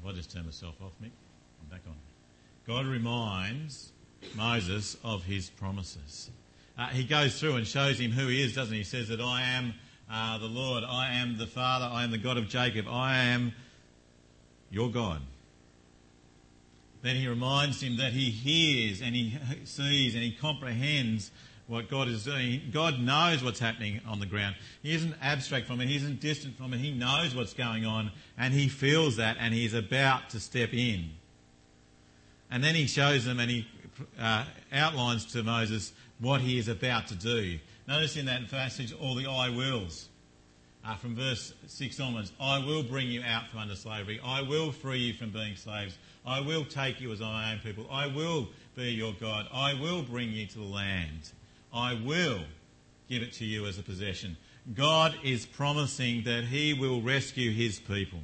If 0.00 0.06
I 0.06 0.12
just 0.12 0.32
turn 0.32 0.44
myself 0.44 0.74
off, 0.82 0.92
Mick, 1.02 1.10
I'm 1.62 1.70
back 1.70 1.82
on. 1.86 1.94
God 2.66 2.86
reminds 2.86 3.92
Moses 4.36 4.96
of 5.04 5.24
his 5.24 5.48
promises. 5.48 6.30
Uh, 6.76 6.88
he 6.88 7.04
goes 7.04 7.38
through 7.38 7.56
and 7.56 7.66
shows 7.66 7.98
him 7.98 8.10
who 8.10 8.26
he 8.26 8.42
is, 8.42 8.54
doesn't 8.54 8.72
he? 8.72 8.78
He 8.78 8.84
says 8.84 9.08
that 9.08 9.20
I 9.20 9.42
am 9.42 9.74
uh, 10.10 10.38
the 10.38 10.46
Lord, 10.46 10.84
I 10.84 11.14
am 11.14 11.38
the 11.38 11.46
Father, 11.46 11.88
I 11.90 12.04
am 12.04 12.10
the 12.10 12.18
God 12.18 12.36
of 12.38 12.48
Jacob, 12.48 12.86
I 12.88 13.18
am 13.18 13.52
your 14.70 14.90
God. 14.90 15.22
Then 17.02 17.16
he 17.16 17.28
reminds 17.28 17.80
him 17.80 17.96
that 17.98 18.12
he 18.12 18.30
hears 18.30 19.00
and 19.00 19.14
he 19.14 19.38
sees 19.64 20.14
and 20.14 20.24
he 20.24 20.32
comprehends 20.32 21.30
what 21.68 21.88
God 21.90 22.08
is 22.08 22.24
doing. 22.24 22.62
God 22.72 22.98
knows 22.98 23.44
what's 23.44 23.60
happening 23.60 24.00
on 24.06 24.20
the 24.20 24.26
ground. 24.26 24.56
He 24.82 24.94
isn't 24.94 25.14
abstract 25.20 25.66
from 25.66 25.80
it. 25.80 25.86
He 25.86 25.96
isn't 25.96 26.20
distant 26.20 26.56
from 26.56 26.72
it. 26.72 26.78
He 26.78 26.92
knows 26.92 27.34
what's 27.34 27.52
going 27.52 27.84
on 27.84 28.10
and 28.36 28.52
he 28.54 28.68
feels 28.68 29.16
that 29.16 29.36
and 29.38 29.54
he's 29.54 29.74
about 29.74 30.30
to 30.30 30.40
step 30.40 30.72
in. 30.72 31.10
And 32.50 32.64
then 32.64 32.74
he 32.74 32.86
shows 32.86 33.26
them 33.26 33.38
and 33.38 33.50
he 33.50 33.66
uh, 34.18 34.46
outlines 34.72 35.26
to 35.32 35.42
Moses 35.42 35.92
what 36.18 36.40
he 36.40 36.58
is 36.58 36.68
about 36.68 37.08
to 37.08 37.14
do. 37.14 37.58
Notice 37.88 38.18
in 38.18 38.26
that 38.26 38.50
passage 38.50 38.92
all 38.92 39.14
the 39.14 39.26
I 39.26 39.48
wills. 39.48 40.10
Uh, 40.84 40.94
from 40.96 41.16
verse 41.16 41.54
6 41.66 41.98
onwards, 42.00 42.32
I 42.38 42.58
will 42.58 42.82
bring 42.82 43.08
you 43.08 43.22
out 43.22 43.48
from 43.48 43.60
under 43.60 43.74
slavery. 43.74 44.20
I 44.22 44.42
will 44.42 44.72
free 44.72 44.98
you 44.98 45.14
from 45.14 45.30
being 45.30 45.56
slaves. 45.56 45.96
I 46.26 46.42
will 46.42 46.66
take 46.66 47.00
you 47.00 47.10
as 47.12 47.20
my 47.20 47.52
own 47.52 47.60
people. 47.60 47.86
I 47.90 48.06
will 48.06 48.48
be 48.76 48.90
your 48.90 49.14
God. 49.18 49.48
I 49.50 49.72
will 49.72 50.02
bring 50.02 50.30
you 50.30 50.46
to 50.46 50.58
the 50.58 50.64
land. 50.64 51.32
I 51.72 51.94
will 51.94 52.40
give 53.08 53.22
it 53.22 53.32
to 53.34 53.46
you 53.46 53.64
as 53.66 53.78
a 53.78 53.82
possession. 53.82 54.36
God 54.74 55.14
is 55.24 55.46
promising 55.46 56.24
that 56.24 56.44
He 56.44 56.74
will 56.74 57.00
rescue 57.00 57.52
His 57.52 57.78
people, 57.78 58.20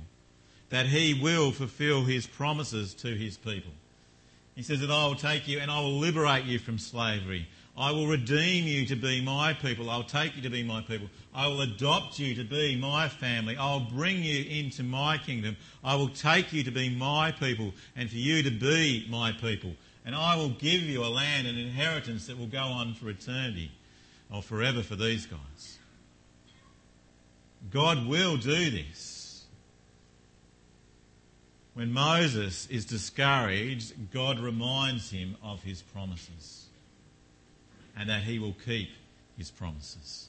that 0.68 0.87
He 0.87 1.18
will 1.18 1.52
fulfill 1.52 2.04
His 2.04 2.26
promises 2.26 2.92
to 2.97 3.16
His 3.16 3.38
people. 3.38 3.73
He 4.54 4.62
says 4.62 4.80
that 4.80 4.90
I 4.90 5.06
will 5.06 5.16
take 5.16 5.49
you 5.49 5.59
and 5.59 5.71
I 5.71 5.80
will 5.80 5.99
liberate 5.99 6.44
you 6.44 6.59
from 6.59 6.78
slavery. 6.78 7.49
I 7.76 7.90
will 7.90 8.06
redeem 8.06 8.66
you 8.66 8.86
to 8.86 8.94
be 8.94 9.20
my 9.20 9.52
people. 9.52 9.90
I'll 9.90 10.04
take 10.04 10.36
you 10.36 10.42
to 10.42 10.50
be 10.50 10.62
my 10.62 10.80
people. 10.82 11.08
I 11.34 11.48
will 11.48 11.62
adopt 11.62 12.18
you 12.20 12.34
to 12.36 12.44
be 12.44 12.76
my 12.76 13.08
family. 13.08 13.56
I'll 13.56 13.80
bring 13.80 14.22
you 14.22 14.44
into 14.44 14.84
my 14.84 15.18
kingdom. 15.18 15.56
I 15.82 15.96
will 15.96 16.10
take 16.10 16.52
you 16.52 16.62
to 16.62 16.70
be 16.70 16.88
my 16.88 17.32
people 17.32 17.72
and 17.96 18.08
for 18.08 18.16
you 18.16 18.42
to 18.44 18.50
be 18.50 19.06
my 19.10 19.32
people 19.32 19.72
and 20.04 20.14
I 20.14 20.36
will 20.36 20.50
give 20.50 20.82
you 20.82 21.02
a 21.02 21.08
land, 21.08 21.46
an 21.46 21.56
inheritance 21.56 22.26
that 22.26 22.38
will 22.38 22.46
go 22.46 22.62
on 22.62 22.94
for 22.94 23.08
eternity 23.08 23.72
or 24.30 24.42
forever 24.42 24.82
for 24.82 24.96
these 24.96 25.26
guys. 25.26 25.78
God 27.70 28.06
will 28.06 28.36
do 28.36 28.70
this. 28.70 29.46
When 31.72 31.92
Moses 31.92 32.66
is 32.66 32.84
discouraged, 32.84 34.12
God 34.12 34.38
reminds 34.38 35.10
him 35.10 35.36
of 35.42 35.62
his 35.62 35.82
promises 35.82 36.63
and 37.96 38.08
that 38.08 38.22
he 38.22 38.38
will 38.38 38.56
keep 38.64 38.90
his 39.36 39.50
promises. 39.50 40.28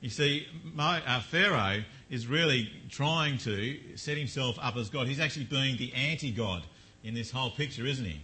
You 0.00 0.10
see, 0.10 0.46
uh, 0.78 1.20
Pharaoh 1.20 1.82
is 2.10 2.26
really 2.26 2.70
trying 2.90 3.38
to 3.38 3.76
set 3.96 4.16
himself 4.16 4.58
up 4.60 4.76
as 4.76 4.90
God. 4.90 5.08
He's 5.08 5.20
actually 5.20 5.46
being 5.46 5.76
the 5.78 5.92
anti 5.94 6.30
God 6.30 6.62
in 7.02 7.14
this 7.14 7.30
whole 7.30 7.50
picture, 7.50 7.86
isn't 7.86 8.04
he? 8.04 8.20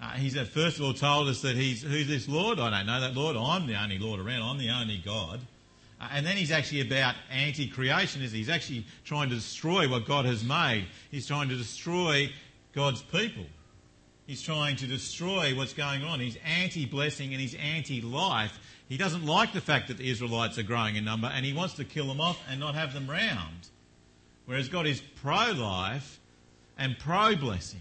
Uh, 0.00 0.12
he's 0.12 0.36
at 0.36 0.48
first 0.48 0.78
of 0.78 0.84
all 0.84 0.94
told 0.94 1.28
us 1.28 1.42
that 1.42 1.56
he's 1.56 1.82
who's 1.82 2.08
this 2.08 2.26
Lord? 2.28 2.58
I 2.58 2.70
don't 2.70 2.86
know 2.86 3.00
that 3.00 3.14
Lord. 3.14 3.36
I'm 3.36 3.66
the 3.66 3.80
only 3.80 3.98
Lord 3.98 4.18
around. 4.18 4.42
I'm 4.42 4.58
the 4.58 4.70
only 4.70 4.98
God. 5.04 5.40
Uh, 6.00 6.08
and 6.12 6.24
then 6.24 6.36
he's 6.36 6.50
actually 6.50 6.80
about 6.80 7.14
anti 7.30 7.68
creationism. 7.68 8.32
He's 8.32 8.48
actually 8.48 8.86
trying 9.04 9.28
to 9.28 9.34
destroy 9.34 9.88
what 9.88 10.06
God 10.06 10.24
has 10.24 10.42
made. 10.42 10.86
He's 11.10 11.26
trying 11.26 11.50
to 11.50 11.56
destroy 11.56 12.30
God's 12.72 13.02
people. 13.02 13.44
He's 14.30 14.42
trying 14.42 14.76
to 14.76 14.86
destroy 14.86 15.56
what's 15.56 15.72
going 15.72 16.04
on. 16.04 16.20
He's 16.20 16.38
anti 16.46 16.86
blessing 16.86 17.32
and 17.32 17.40
he's 17.40 17.56
anti 17.56 18.00
life. 18.00 18.60
He 18.88 18.96
doesn't 18.96 19.26
like 19.26 19.52
the 19.52 19.60
fact 19.60 19.88
that 19.88 19.96
the 19.96 20.08
Israelites 20.08 20.56
are 20.56 20.62
growing 20.62 20.94
in 20.94 21.04
number 21.04 21.26
and 21.26 21.44
he 21.44 21.52
wants 21.52 21.74
to 21.74 21.84
kill 21.84 22.06
them 22.06 22.20
off 22.20 22.40
and 22.48 22.60
not 22.60 22.76
have 22.76 22.94
them 22.94 23.10
round. 23.10 23.70
Whereas 24.46 24.68
God 24.68 24.86
is 24.86 25.00
pro 25.00 25.50
life 25.50 26.20
and 26.78 26.96
pro 26.96 27.34
blessing. 27.34 27.80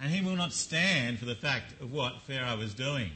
And 0.00 0.10
he 0.10 0.24
will 0.24 0.34
not 0.34 0.54
stand 0.54 1.18
for 1.18 1.26
the 1.26 1.34
fact 1.34 1.78
of 1.82 1.92
what 1.92 2.22
Pharaoh 2.22 2.60
is 2.60 2.72
doing. 2.72 3.10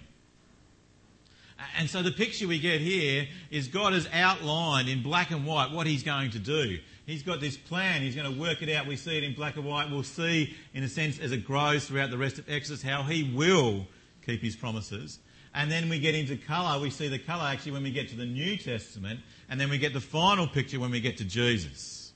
And 1.76 1.88
so 1.88 2.02
the 2.02 2.10
picture 2.10 2.48
we 2.48 2.58
get 2.58 2.80
here 2.80 3.26
is 3.50 3.68
God 3.68 3.92
has 3.92 4.08
outlined 4.12 4.88
in 4.88 5.02
black 5.02 5.30
and 5.30 5.46
white 5.46 5.70
what 5.72 5.86
he's 5.86 6.02
going 6.02 6.30
to 6.30 6.38
do. 6.38 6.78
He's 7.06 7.22
got 7.22 7.40
this 7.40 7.56
plan. 7.56 8.02
He's 8.02 8.14
going 8.14 8.32
to 8.32 8.40
work 8.40 8.62
it 8.62 8.68
out. 8.74 8.86
We 8.86 8.96
see 8.96 9.16
it 9.16 9.24
in 9.24 9.34
black 9.34 9.56
and 9.56 9.64
white. 9.64 9.90
We'll 9.90 10.02
see, 10.02 10.56
in 10.74 10.84
a 10.84 10.88
sense, 10.88 11.18
as 11.18 11.32
it 11.32 11.44
grows 11.44 11.86
throughout 11.86 12.10
the 12.10 12.18
rest 12.18 12.38
of 12.38 12.48
Exodus, 12.48 12.82
how 12.82 13.02
he 13.02 13.24
will 13.34 13.86
keep 14.24 14.40
his 14.42 14.56
promises. 14.56 15.18
And 15.54 15.70
then 15.70 15.88
we 15.88 15.98
get 15.98 16.14
into 16.14 16.36
colour. 16.36 16.80
We 16.80 16.90
see 16.90 17.08
the 17.08 17.18
colour 17.18 17.44
actually 17.44 17.72
when 17.72 17.82
we 17.82 17.90
get 17.90 18.08
to 18.10 18.16
the 18.16 18.26
New 18.26 18.56
Testament. 18.56 19.20
And 19.48 19.60
then 19.60 19.68
we 19.70 19.78
get 19.78 19.92
the 19.92 20.00
final 20.00 20.46
picture 20.46 20.78
when 20.78 20.92
we 20.92 21.00
get 21.00 21.16
to 21.18 21.24
Jesus. 21.24 22.12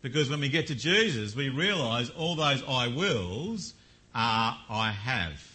Because 0.00 0.28
when 0.28 0.40
we 0.40 0.48
get 0.48 0.66
to 0.66 0.74
Jesus, 0.74 1.36
we 1.36 1.48
realise 1.48 2.10
all 2.10 2.34
those 2.34 2.64
I 2.66 2.88
wills 2.88 3.74
are 4.14 4.58
I 4.68 4.90
have. 4.90 5.51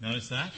Notice 0.00 0.30
that? 0.30 0.52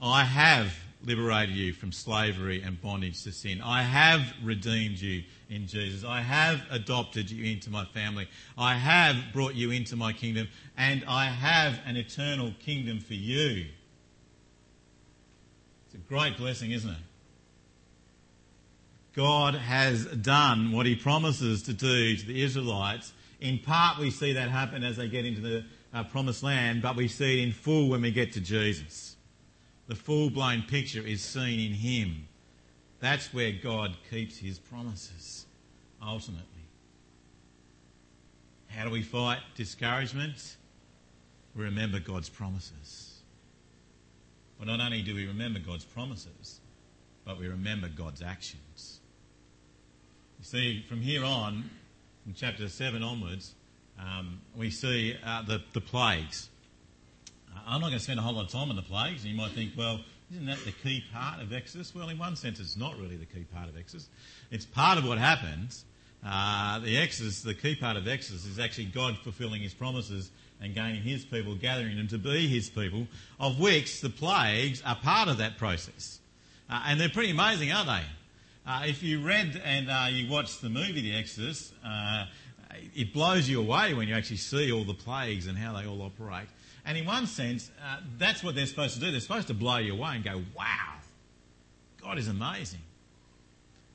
I 0.00 0.24
have 0.24 0.74
liberated 1.02 1.54
you 1.54 1.72
from 1.72 1.92
slavery 1.92 2.62
and 2.62 2.80
bondage 2.80 3.22
to 3.24 3.32
sin. 3.32 3.60
I 3.62 3.82
have 3.82 4.20
redeemed 4.42 4.98
you 4.98 5.22
in 5.48 5.66
Jesus. 5.66 6.04
I 6.04 6.20
have 6.20 6.60
adopted 6.70 7.30
you 7.30 7.50
into 7.50 7.70
my 7.70 7.84
family. 7.86 8.28
I 8.58 8.74
have 8.74 9.16
brought 9.32 9.54
you 9.54 9.70
into 9.70 9.96
my 9.96 10.12
kingdom, 10.12 10.48
and 10.76 11.04
I 11.08 11.26
have 11.26 11.80
an 11.86 11.96
eternal 11.96 12.52
kingdom 12.60 13.00
for 13.00 13.14
you. 13.14 13.66
It's 15.86 15.94
a 15.94 15.98
great 15.98 16.36
blessing, 16.36 16.72
isn't 16.72 16.90
it? 16.90 16.96
God 19.14 19.54
has 19.54 20.06
done 20.06 20.72
what 20.72 20.86
he 20.86 20.96
promises 20.96 21.62
to 21.64 21.72
do 21.72 22.16
to 22.16 22.26
the 22.26 22.42
Israelites. 22.42 23.12
In 23.40 23.58
part, 23.58 23.98
we 23.98 24.10
see 24.10 24.32
that 24.32 24.50
happen 24.50 24.82
as 24.82 24.96
they 24.96 25.08
get 25.08 25.24
into 25.24 25.40
the 25.40 25.64
uh, 25.94 26.02
promised 26.02 26.42
land, 26.42 26.82
but 26.82 26.96
we 26.96 27.06
see 27.06 27.40
it 27.40 27.44
in 27.44 27.52
full 27.52 27.88
when 27.88 28.02
we 28.02 28.10
get 28.10 28.32
to 28.32 28.40
Jesus. 28.40 29.16
The 29.86 29.94
full 29.94 30.28
blown 30.28 30.62
picture 30.62 31.06
is 31.06 31.22
seen 31.22 31.60
in 31.60 31.72
Him. 31.72 32.26
That's 32.98 33.32
where 33.32 33.52
God 33.52 33.96
keeps 34.10 34.38
His 34.38 34.58
promises, 34.58 35.46
ultimately. 36.04 36.42
How 38.68 38.84
do 38.84 38.90
we 38.90 39.02
fight 39.02 39.38
discouragement? 39.54 40.56
We 41.54 41.62
remember 41.62 42.00
God's 42.00 42.28
promises. 42.28 43.20
Well, 44.58 44.66
not 44.66 44.80
only 44.80 45.02
do 45.02 45.14
we 45.14 45.26
remember 45.26 45.60
God's 45.60 45.84
promises, 45.84 46.60
but 47.24 47.38
we 47.38 47.46
remember 47.46 47.88
God's 47.88 48.22
actions. 48.22 49.00
You 50.40 50.44
see, 50.44 50.84
from 50.88 51.00
here 51.00 51.24
on, 51.24 51.70
from 52.24 52.34
chapter 52.34 52.68
7 52.68 53.02
onwards, 53.02 53.54
um, 53.98 54.40
we 54.56 54.70
see 54.70 55.16
uh, 55.24 55.42
the, 55.42 55.62
the 55.72 55.80
plagues. 55.80 56.48
Uh, 57.54 57.60
I'm 57.66 57.80
not 57.80 57.88
going 57.88 57.98
to 57.98 58.04
spend 58.04 58.18
a 58.18 58.22
whole 58.22 58.34
lot 58.34 58.46
of 58.46 58.50
time 58.50 58.70
on 58.70 58.76
the 58.76 58.82
plagues, 58.82 59.22
and 59.22 59.32
you 59.32 59.36
might 59.36 59.52
think, 59.52 59.72
well, 59.76 60.00
isn't 60.32 60.46
that 60.46 60.64
the 60.64 60.72
key 60.72 61.04
part 61.12 61.40
of 61.40 61.52
Exodus? 61.52 61.94
Well, 61.94 62.08
in 62.08 62.18
one 62.18 62.36
sense, 62.36 62.58
it's 62.60 62.76
not 62.76 62.98
really 62.98 63.16
the 63.16 63.26
key 63.26 63.44
part 63.52 63.68
of 63.68 63.76
Exodus. 63.76 64.08
It's 64.50 64.64
part 64.64 64.98
of 64.98 65.06
what 65.06 65.18
happens. 65.18 65.84
Uh, 66.26 66.78
the 66.78 66.96
Exodus, 66.96 67.42
the 67.42 67.54
key 67.54 67.76
part 67.76 67.96
of 67.96 68.08
Exodus, 68.08 68.46
is 68.46 68.58
actually 68.58 68.86
God 68.86 69.18
fulfilling 69.18 69.62
His 69.62 69.74
promises 69.74 70.30
and 70.60 70.74
gaining 70.74 71.02
His 71.02 71.24
people, 71.24 71.54
gathering 71.54 71.96
them 71.96 72.08
to 72.08 72.18
be 72.18 72.48
His 72.48 72.70
people, 72.70 73.06
of 73.38 73.60
which 73.60 74.00
the 74.00 74.10
plagues 74.10 74.82
are 74.86 74.96
part 74.96 75.28
of 75.28 75.38
that 75.38 75.58
process. 75.58 76.20
Uh, 76.68 76.82
and 76.86 76.98
they're 76.98 77.10
pretty 77.10 77.30
amazing, 77.30 77.70
aren't 77.70 77.88
they? 77.88 78.02
Uh, 78.66 78.84
if 78.86 79.02
you 79.02 79.20
read 79.20 79.60
and 79.62 79.90
uh, 79.90 80.06
you 80.10 80.30
watched 80.30 80.62
the 80.62 80.70
movie 80.70 81.02
The 81.02 81.14
Exodus, 81.14 81.72
uh, 81.84 82.24
it 82.94 83.12
blows 83.12 83.48
you 83.48 83.60
away 83.60 83.94
when 83.94 84.08
you 84.08 84.14
actually 84.14 84.36
see 84.36 84.72
all 84.72 84.84
the 84.84 84.94
plagues 84.94 85.46
and 85.46 85.56
how 85.56 85.72
they 85.78 85.86
all 85.86 86.02
operate. 86.02 86.48
And 86.84 86.98
in 86.98 87.06
one 87.06 87.26
sense, 87.26 87.70
uh, 87.82 88.00
that's 88.18 88.44
what 88.44 88.54
they're 88.54 88.66
supposed 88.66 88.94
to 88.94 89.00
do. 89.00 89.10
They're 89.10 89.20
supposed 89.20 89.48
to 89.48 89.54
blow 89.54 89.78
you 89.78 89.94
away 89.94 90.16
and 90.16 90.24
go, 90.24 90.42
wow, 90.56 90.94
God 92.02 92.18
is 92.18 92.28
amazing. 92.28 92.80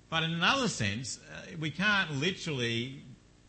But 0.09 0.23
in 0.23 0.31
another 0.31 0.67
sense, 0.67 1.19
uh, 1.31 1.51
we 1.59 1.69
can't 1.69 2.11
literally 2.13 3.03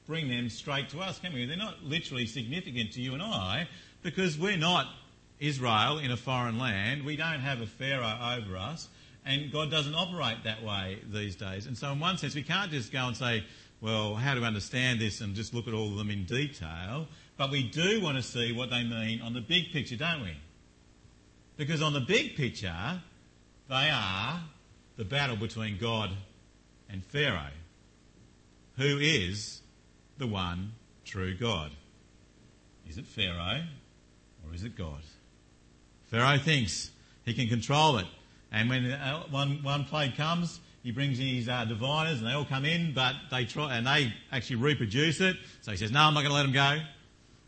bring 0.06 0.28
them 0.28 0.50
straight 0.50 0.90
to 0.90 1.00
us, 1.00 1.18
can 1.18 1.32
we? 1.32 1.46
They're 1.46 1.56
not 1.56 1.82
literally 1.82 2.26
significant 2.26 2.92
to 2.92 3.00
you 3.00 3.14
and 3.14 3.22
I 3.22 3.68
because 4.02 4.36
we're 4.36 4.58
not 4.58 4.86
Israel 5.38 5.98
in 5.98 6.10
a 6.10 6.16
foreign 6.16 6.58
land. 6.58 7.04
We 7.04 7.16
don't 7.16 7.40
have 7.40 7.60
a 7.62 7.66
Pharaoh 7.66 8.36
over 8.36 8.56
us. 8.56 8.88
And 9.24 9.52
God 9.52 9.70
doesn't 9.70 9.94
operate 9.94 10.44
that 10.44 10.62
way 10.62 10.98
these 11.12 11.36
days. 11.36 11.66
And 11.66 11.76
so, 11.76 11.92
in 11.92 12.00
one 12.00 12.16
sense, 12.18 12.34
we 12.34 12.42
can't 12.42 12.70
just 12.70 12.90
go 12.90 13.06
and 13.06 13.16
say, 13.16 13.44
well, 13.80 14.14
how 14.14 14.34
to 14.34 14.42
understand 14.42 15.00
this 15.00 15.20
and 15.20 15.34
just 15.34 15.54
look 15.54 15.66
at 15.66 15.74
all 15.74 15.88
of 15.88 15.96
them 15.96 16.10
in 16.10 16.24
detail. 16.24 17.06
But 17.36 17.50
we 17.50 17.62
do 17.62 18.00
want 18.02 18.16
to 18.16 18.22
see 18.22 18.52
what 18.52 18.70
they 18.70 18.84
mean 18.84 19.22
on 19.22 19.32
the 19.32 19.40
big 19.40 19.72
picture, 19.72 19.96
don't 19.96 20.22
we? 20.22 20.36
Because 21.56 21.80
on 21.80 21.92
the 21.92 22.00
big 22.00 22.36
picture, 22.36 23.00
they 23.68 23.90
are 23.90 24.42
the 24.96 25.04
battle 25.04 25.36
between 25.36 25.78
God 25.78 26.10
and 26.90 27.04
Pharaoh, 27.04 27.52
who 28.76 28.98
is 28.98 29.62
the 30.18 30.26
one 30.26 30.72
true 31.04 31.34
God. 31.34 31.70
Is 32.88 32.98
it 32.98 33.06
Pharaoh 33.06 33.62
or 34.46 34.54
is 34.54 34.64
it 34.64 34.76
God? 34.76 35.00
Pharaoh 36.10 36.38
thinks 36.38 36.90
he 37.24 37.32
can 37.32 37.48
control 37.48 37.98
it. 37.98 38.06
And 38.52 38.68
when 38.68 38.90
uh, 38.90 39.22
one, 39.30 39.62
one 39.62 39.84
plague 39.84 40.16
comes, 40.16 40.60
he 40.82 40.92
brings 40.92 41.20
in 41.20 41.26
his 41.26 41.48
uh, 41.48 41.64
diviners 41.64 42.18
and 42.18 42.26
they 42.26 42.32
all 42.32 42.44
come 42.44 42.64
in, 42.64 42.92
but 42.94 43.14
they 43.30 43.44
try 43.44 43.76
and 43.76 43.86
they 43.86 44.12
actually 44.32 44.56
reproduce 44.56 45.20
it. 45.20 45.36
So 45.60 45.70
he 45.70 45.76
says, 45.76 45.90
"No, 45.90 46.00
I'm 46.00 46.14
not 46.14 46.20
going 46.20 46.30
to 46.30 46.36
let 46.36 46.42
them 46.42 46.52
go." 46.52 46.82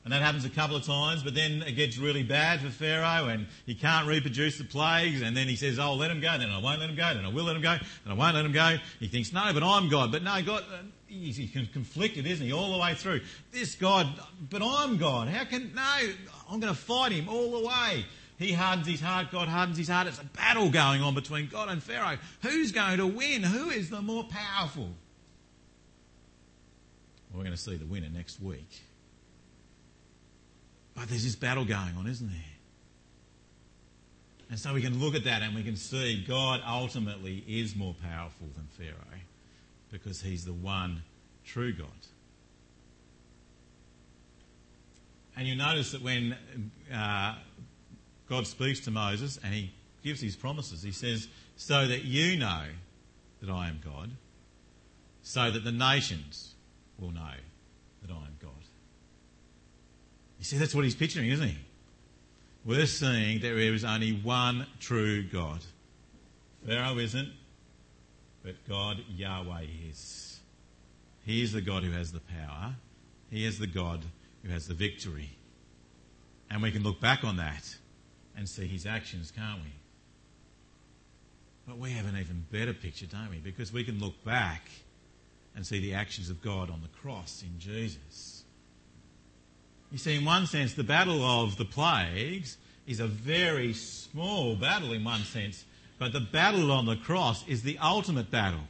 And 0.05 0.12
that 0.12 0.21
happens 0.21 0.45
a 0.45 0.51
couple 0.51 0.75
of 0.75 0.85
times, 0.85 1.23
but 1.23 1.35
then 1.35 1.62
it 1.62 1.73
gets 1.73 1.97
really 1.97 2.25
bad 2.25 2.61
for 2.61 2.71
Pharaoh 2.71 3.29
and 3.29 3.47
he 3.66 3.75
can't 3.77 4.09
reproduce 4.09 4.59
the 4.59 4.64
plagues. 4.64 5.23
And 5.23 5.37
then 5.37 5.47
he 5.47 5.55
says, 5.55 5.79
Oh, 5.79 5.95
let 5.95 6.11
him 6.11 6.21
go. 6.21 6.37
Then 6.37 6.51
I 6.51 6.59
won't 6.59 6.81
let 6.81 6.90
him 6.90 6.97
go. 6.97 7.14
Then 7.14 7.25
I 7.25 7.29
will 7.29 7.45
let 7.45 7.55
him 7.55 7.62
go. 7.62 7.77
Then 7.77 8.12
I 8.12 8.14
won't 8.14 8.35
let 8.35 8.45
him 8.45 8.51
go. 8.51 8.79
He 8.99 9.07
thinks, 9.07 9.33
No, 9.33 9.49
but 9.55 9.62
I'm 9.62 9.88
God. 9.88 10.11
But 10.11 10.25
no, 10.25 10.42
God, 10.42 10.64
uh, 10.73 10.79
he's, 11.07 11.37
he's 11.37 11.68
conflicted, 11.73 12.27
isn't 12.27 12.45
he? 12.45 12.53
All 12.53 12.73
the 12.73 12.79
way 12.79 12.95
through. 12.95 13.21
This 13.53 13.77
God, 13.77 14.09
but 14.51 14.61
I'm 14.61 14.97
God. 14.97 15.29
How 15.29 15.45
can, 15.45 15.73
no, 15.73 15.99
I'm 16.51 16.59
going 16.59 16.75
to 16.75 16.79
fight 16.79 17.12
him 17.12 17.29
all 17.29 17.61
the 17.61 17.68
way. 17.68 18.05
He 18.43 18.53
hardens 18.53 18.87
his 18.87 19.01
heart, 19.01 19.31
God 19.31 19.49
hardens 19.49 19.79
his 19.79 19.89
heart. 19.89 20.09
It's 20.09 20.19
a 20.19 20.25
battle 20.25 20.71
going 20.71 21.01
on 21.01 21.15
between 21.15 21.49
God 21.49 21.69
and 21.69 21.83
Pharaoh. 21.83 22.19
Who's 22.43 22.73
going 22.73 22.99
to 22.99 23.07
win? 23.07 23.43
Who 23.43 23.71
is 23.71 23.89
the 23.89 24.03
more 24.03 24.25
powerful? 24.25 24.91
Well, 27.31 27.39
we're 27.39 27.45
going 27.45 27.57
to 27.57 27.63
see 27.63 27.77
the 27.77 27.87
winner 27.87 28.09
next 28.13 28.41
week. 28.41 28.83
But 30.95 31.09
there's 31.09 31.25
this 31.25 31.37
battle 31.37 31.65
going 31.65 31.97
on, 31.97 32.07
isn't 32.07 32.29
there? 32.29 32.37
And 34.51 34.59
so 34.59 34.75
we 34.75 34.83
can 34.83 35.01
look 35.01 35.15
at 35.15 35.25
that 35.25 35.41
and 35.41 35.55
we 35.55 35.63
can 35.63 35.77
see 35.77 36.23
God 36.29 36.61
ultimately 36.67 37.43
is 37.49 37.75
more 37.75 37.95
powerful 37.95 38.49
than 38.55 38.67
Pharaoh 38.77 39.21
because 39.91 40.21
he's 40.21 40.45
the 40.45 40.53
one 40.53 41.03
true 41.47 41.73
God. 41.73 41.89
And 45.37 45.49
you 45.49 45.55
notice 45.55 45.93
that 45.93 46.03
when 46.03 46.37
uh, 46.95 47.37
God 48.29 48.47
speaks 48.47 48.81
to 48.81 48.91
Moses 48.91 49.39
and 49.43 49.53
he 49.53 49.73
gives 50.03 50.21
his 50.21 50.37
promises. 50.37 50.83
He 50.83 50.93
says, 50.93 51.29
So 51.57 51.87
that 51.87 52.05
you 52.05 52.37
know 52.37 52.65
that 53.41 53.51
I 53.51 53.69
am 53.69 53.81
God, 53.85 54.11
so 55.23 55.51
that 55.51 55.65
the 55.65 55.73
nations 55.73 56.55
will 56.99 57.11
know 57.11 57.35
that 58.03 58.11
I 58.11 58.17
am 58.17 58.37
God. 58.41 58.51
You 60.39 60.45
see, 60.45 60.59
that's 60.59 60.75
what 60.75 60.85
he's 60.85 60.95
picturing, 60.95 61.31
isn't 61.31 61.49
he? 61.49 61.59
We're 62.65 62.87
seeing 62.87 63.41
that 63.41 63.49
there 63.49 63.59
is 63.59 63.85
only 63.85 64.13
one 64.13 64.67
true 64.79 65.23
God. 65.25 65.61
Pharaoh 66.67 66.99
isn't, 66.99 67.33
but 68.45 68.55
God, 68.69 68.99
Yahweh, 69.15 69.67
is. 69.89 70.41
He 71.25 71.43
is 71.43 71.53
the 71.53 71.61
God 71.61 71.83
who 71.85 71.93
has 71.93 72.13
the 72.13 72.21
power. 72.21 72.75
He 73.31 73.45
is 73.45 73.59
the 73.59 73.67
God 73.67 74.05
who 74.43 74.51
has 74.51 74.67
the 74.67 74.75
victory. 74.75 75.31
And 76.51 76.63
we 76.63 76.71
can 76.71 76.83
look 76.83 77.01
back 77.01 77.25
on 77.25 77.37
that 77.37 77.77
and 78.37 78.49
see 78.49 78.66
his 78.66 78.87
actions, 78.87 79.31
can't 79.31 79.61
we? 79.62 79.73
But 81.66 81.79
we 81.79 81.90
have 81.92 82.07
an 82.07 82.18
even 82.18 82.45
better 82.51 82.73
picture, 82.73 83.07
don't 83.07 83.31
we? 83.31 83.38
Because 83.38 83.73
we 83.73 83.85
can 83.85 84.01
look 84.01 84.25
back 84.25 84.68
and 85.55 85.66
see 85.66 85.81
the 85.81 85.95
actions 85.95 86.31
of 86.31 86.42
God 86.42 86.71
on 86.71 86.81
the 86.83 86.88
cross 86.88 87.42
in 87.42 87.59
Jesus. 87.59 88.45
You 89.90 89.99
see, 89.99 90.16
in 90.16 90.25
one 90.25 90.47
sense, 90.47 90.75
the 90.75 90.83
battle 90.83 91.23
of 91.23 91.57
the 91.59 91.64
plagues 91.64 92.57
is 92.87 92.99
a 92.99 93.07
very 93.07 93.75
small 93.75 94.57
battle 94.57 94.92
in 94.92 95.05
one 95.05 95.21
sense, 95.21 95.64
but 95.99 96.12
the 96.12 96.21
battle 96.21 96.73
on 96.73 96.87
the 96.87 96.97
cross 96.97 97.47
is 97.47 97.62
the 97.62 97.79
ultimate 97.79 98.31
battle. 98.31 98.66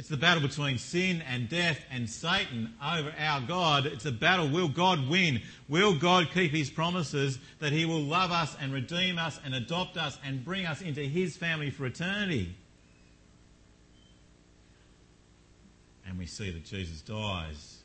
It's 0.00 0.08
the 0.08 0.16
battle 0.16 0.40
between 0.42 0.78
sin 0.78 1.22
and 1.28 1.46
death 1.46 1.78
and 1.90 2.08
Satan 2.08 2.72
over 2.82 3.12
our 3.18 3.42
God. 3.42 3.84
It's 3.84 4.06
a 4.06 4.10
battle. 4.10 4.48
Will 4.48 4.68
God 4.68 5.10
win? 5.10 5.42
Will 5.68 5.94
God 5.94 6.30
keep 6.32 6.52
his 6.52 6.70
promises 6.70 7.38
that 7.58 7.70
he 7.70 7.84
will 7.84 8.00
love 8.00 8.30
us 8.30 8.56
and 8.58 8.72
redeem 8.72 9.18
us 9.18 9.38
and 9.44 9.54
adopt 9.54 9.98
us 9.98 10.18
and 10.24 10.42
bring 10.42 10.64
us 10.64 10.80
into 10.80 11.02
his 11.02 11.36
family 11.36 11.68
for 11.68 11.84
eternity? 11.84 12.56
And 16.06 16.18
we 16.18 16.24
see 16.24 16.50
that 16.50 16.64
Jesus 16.64 17.02
dies. 17.02 17.82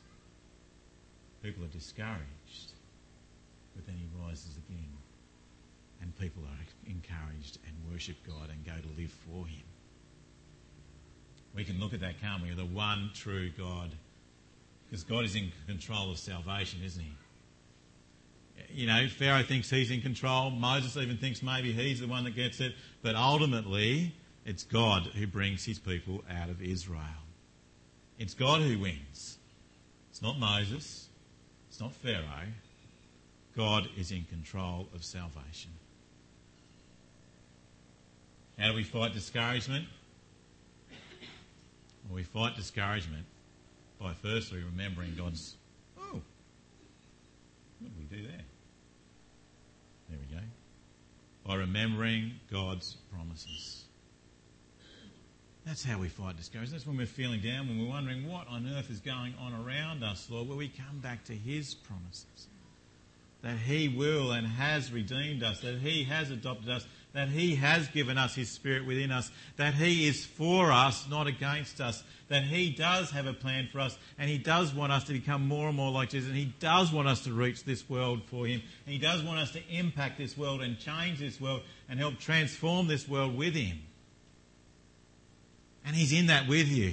People 1.42 1.64
are 1.64 1.68
discouraged, 1.68 2.72
but 3.74 3.84
then 3.84 3.96
he 3.96 4.08
rises 4.26 4.56
again. 4.56 4.88
And 6.00 6.18
people 6.18 6.44
are 6.44 6.90
encouraged 6.90 7.58
and 7.66 7.92
worship 7.92 8.16
God 8.26 8.48
and 8.48 8.64
go 8.64 8.72
to 8.72 8.98
live 8.98 9.12
for 9.12 9.46
him. 9.46 9.64
We 11.56 11.64
can 11.64 11.80
look 11.80 11.94
at 11.94 12.00
that, 12.00 12.20
can't 12.20 12.42
we? 12.42 12.50
The 12.54 12.66
one 12.66 13.10
true 13.14 13.50
God. 13.50 13.90
Because 14.88 15.02
God 15.02 15.24
is 15.24 15.34
in 15.34 15.50
control 15.66 16.10
of 16.10 16.18
salvation, 16.18 16.80
isn't 16.84 17.02
he? 17.02 17.12
You 18.70 18.86
know, 18.86 19.08
Pharaoh 19.08 19.42
thinks 19.42 19.70
he's 19.70 19.90
in 19.90 20.02
control. 20.02 20.50
Moses 20.50 20.96
even 20.96 21.16
thinks 21.16 21.42
maybe 21.42 21.72
he's 21.72 22.00
the 22.00 22.06
one 22.06 22.24
that 22.24 22.36
gets 22.36 22.60
it. 22.60 22.74
But 23.02 23.16
ultimately, 23.16 24.14
it's 24.44 24.64
God 24.64 25.04
who 25.06 25.26
brings 25.26 25.64
his 25.64 25.78
people 25.78 26.22
out 26.30 26.50
of 26.50 26.60
Israel. 26.62 27.00
It's 28.18 28.34
God 28.34 28.60
who 28.60 28.78
wins. 28.78 29.38
It's 30.10 30.20
not 30.20 30.38
Moses. 30.38 31.08
It's 31.68 31.80
not 31.80 31.92
Pharaoh. 31.94 32.52
God 33.56 33.88
is 33.96 34.10
in 34.10 34.24
control 34.24 34.88
of 34.94 35.02
salvation. 35.02 35.70
How 38.58 38.68
do 38.68 38.74
we 38.74 38.84
fight 38.84 39.14
discouragement? 39.14 39.86
We 42.10 42.22
fight 42.22 42.56
discouragement 42.56 43.24
by 44.00 44.14
firstly 44.14 44.62
remembering 44.62 45.14
God's. 45.16 45.56
Oh, 45.98 46.20
what 47.80 47.82
did 47.82 47.98
we 47.98 48.16
do 48.16 48.22
there? 48.22 48.42
There 50.08 50.18
we 50.18 50.36
go. 50.36 50.42
By 51.44 51.56
remembering 51.56 52.32
God's 52.50 52.96
promises. 53.12 53.84
That's 55.66 55.84
how 55.84 55.98
we 55.98 56.08
fight 56.08 56.36
discouragement. 56.36 56.74
That's 56.74 56.86
when 56.86 56.96
we're 56.96 57.06
feeling 57.06 57.40
down, 57.40 57.66
when 57.66 57.80
we're 57.80 57.88
wondering 57.88 58.28
what 58.28 58.46
on 58.46 58.68
earth 58.68 58.88
is 58.88 59.00
going 59.00 59.34
on 59.40 59.52
around 59.52 60.04
us, 60.04 60.28
Lord, 60.30 60.48
where 60.48 60.56
we 60.56 60.68
come 60.68 61.00
back 61.00 61.24
to 61.24 61.34
His 61.34 61.74
promises. 61.74 62.46
That 63.42 63.58
He 63.58 63.88
will 63.88 64.30
and 64.30 64.46
has 64.46 64.92
redeemed 64.92 65.42
us, 65.42 65.60
that 65.62 65.78
He 65.80 66.04
has 66.04 66.30
adopted 66.30 66.68
us, 66.68 66.86
that 67.16 67.30
He 67.30 67.54
has 67.54 67.88
given 67.88 68.18
us 68.18 68.34
His 68.34 68.50
Spirit 68.50 68.84
within 68.84 69.10
us, 69.10 69.30
that 69.56 69.72
He 69.72 70.06
is 70.06 70.26
for 70.26 70.70
us, 70.70 71.08
not 71.08 71.26
against 71.26 71.80
us, 71.80 72.04
that 72.28 72.42
He 72.42 72.68
does 72.68 73.10
have 73.10 73.26
a 73.26 73.32
plan 73.32 73.70
for 73.72 73.80
us, 73.80 73.96
and 74.18 74.28
He 74.28 74.36
does 74.36 74.74
want 74.74 74.92
us 74.92 75.04
to 75.04 75.14
become 75.14 75.48
more 75.48 75.68
and 75.68 75.76
more 75.78 75.90
like 75.90 76.10
Jesus, 76.10 76.28
and 76.28 76.36
He 76.36 76.52
does 76.60 76.92
want 76.92 77.08
us 77.08 77.24
to 77.24 77.32
reach 77.32 77.64
this 77.64 77.88
world 77.88 78.20
for 78.26 78.46
Him, 78.46 78.60
and 78.84 78.92
He 78.92 78.98
does 78.98 79.22
want 79.22 79.38
us 79.38 79.50
to 79.52 79.62
impact 79.70 80.18
this 80.18 80.36
world 80.36 80.60
and 80.60 80.78
change 80.78 81.18
this 81.18 81.40
world 81.40 81.62
and 81.88 81.98
help 81.98 82.18
transform 82.18 82.86
this 82.86 83.08
world 83.08 83.34
with 83.34 83.54
Him. 83.54 83.78
And 85.86 85.96
He's 85.96 86.12
in 86.12 86.26
that 86.26 86.46
with 86.46 86.68
you. 86.68 86.92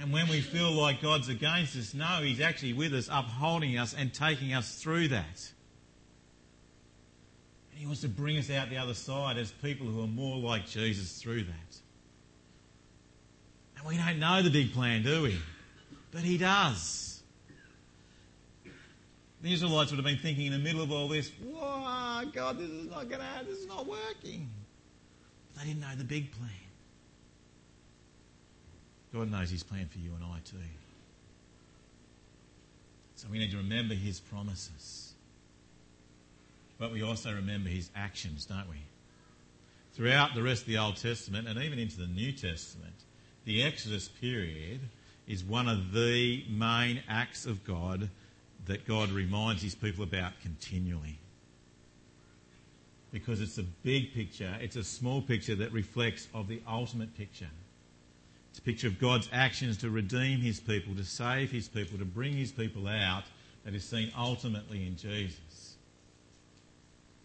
And 0.00 0.12
when 0.12 0.26
we 0.26 0.40
feel 0.40 0.72
like 0.72 1.00
God's 1.00 1.28
against 1.28 1.76
us, 1.76 1.94
no, 1.94 2.20
He's 2.22 2.40
actually 2.40 2.72
with 2.72 2.94
us, 2.94 3.08
upholding 3.12 3.78
us 3.78 3.94
and 3.94 4.12
taking 4.12 4.54
us 4.54 4.74
through 4.82 5.08
that. 5.08 5.52
He 7.78 7.86
wants 7.86 8.00
to 8.00 8.08
bring 8.08 8.36
us 8.38 8.50
out 8.50 8.70
the 8.70 8.76
other 8.76 8.92
side 8.92 9.38
as 9.38 9.52
people 9.52 9.86
who 9.86 10.02
are 10.02 10.08
more 10.08 10.36
like 10.36 10.66
Jesus 10.66 11.22
through 11.22 11.44
that. 11.44 11.78
And 13.76 13.86
we 13.86 13.96
don't 13.96 14.18
know 14.18 14.42
the 14.42 14.50
big 14.50 14.72
plan, 14.72 15.04
do 15.04 15.22
we? 15.22 15.38
But 16.10 16.22
He 16.22 16.38
does. 16.38 17.22
The 19.42 19.52
Israelites 19.52 19.92
would 19.92 19.98
have 19.98 20.04
been 20.04 20.18
thinking 20.18 20.46
in 20.46 20.52
the 20.52 20.58
middle 20.58 20.82
of 20.82 20.90
all 20.90 21.06
this, 21.06 21.30
"Whoa, 21.40 22.28
God, 22.34 22.58
this 22.58 22.68
is 22.68 22.90
not 22.90 23.08
going 23.08 23.20
to, 23.20 23.46
this 23.46 23.60
is 23.60 23.68
not 23.68 23.86
working." 23.86 24.50
But 25.54 25.62
they 25.62 25.68
didn't 25.68 25.82
know 25.82 25.94
the 25.94 26.02
big 26.02 26.32
plan. 26.32 26.50
God 29.12 29.30
knows 29.30 29.50
His 29.50 29.62
plan 29.62 29.86
for 29.86 29.98
you 29.98 30.12
and 30.16 30.24
I 30.24 30.40
too. 30.44 30.56
So 33.14 33.28
we 33.30 33.38
need 33.38 33.52
to 33.52 33.58
remember 33.58 33.94
His 33.94 34.18
promises. 34.18 35.07
But 36.78 36.92
we 36.92 37.02
also 37.02 37.34
remember 37.34 37.68
his 37.68 37.90
actions, 37.96 38.44
don't 38.44 38.68
we? 38.68 38.82
Throughout 39.94 40.34
the 40.34 40.42
rest 40.42 40.62
of 40.62 40.68
the 40.68 40.78
Old 40.78 40.96
Testament 40.96 41.48
and 41.48 41.60
even 41.60 41.78
into 41.78 41.98
the 41.98 42.06
New 42.06 42.30
Testament, 42.32 42.94
the 43.44 43.64
Exodus 43.64 44.08
period 44.08 44.80
is 45.26 45.42
one 45.42 45.68
of 45.68 45.92
the 45.92 46.44
main 46.48 47.02
acts 47.08 47.46
of 47.46 47.64
God 47.64 48.08
that 48.66 48.86
God 48.86 49.10
reminds 49.10 49.62
his 49.62 49.74
people 49.74 50.04
about 50.04 50.32
continually. 50.40 51.18
Because 53.10 53.40
it's 53.40 53.58
a 53.58 53.62
big 53.62 54.12
picture, 54.14 54.54
it's 54.60 54.76
a 54.76 54.84
small 54.84 55.22
picture 55.22 55.56
that 55.56 55.72
reflects 55.72 56.28
of 56.34 56.46
the 56.46 56.60
ultimate 56.68 57.16
picture. 57.16 57.50
It's 58.50 58.58
a 58.58 58.62
picture 58.62 58.86
of 58.86 58.98
God's 58.98 59.28
actions 59.32 59.78
to 59.78 59.90
redeem 59.90 60.40
his 60.40 60.60
people, 60.60 60.94
to 60.94 61.04
save 61.04 61.50
his 61.50 61.68
people, 61.68 61.98
to 61.98 62.04
bring 62.04 62.34
his 62.34 62.52
people 62.52 62.86
out 62.86 63.24
that 63.64 63.74
is 63.74 63.84
seen 63.84 64.12
ultimately 64.16 64.86
in 64.86 64.96
Jesus. 64.96 65.38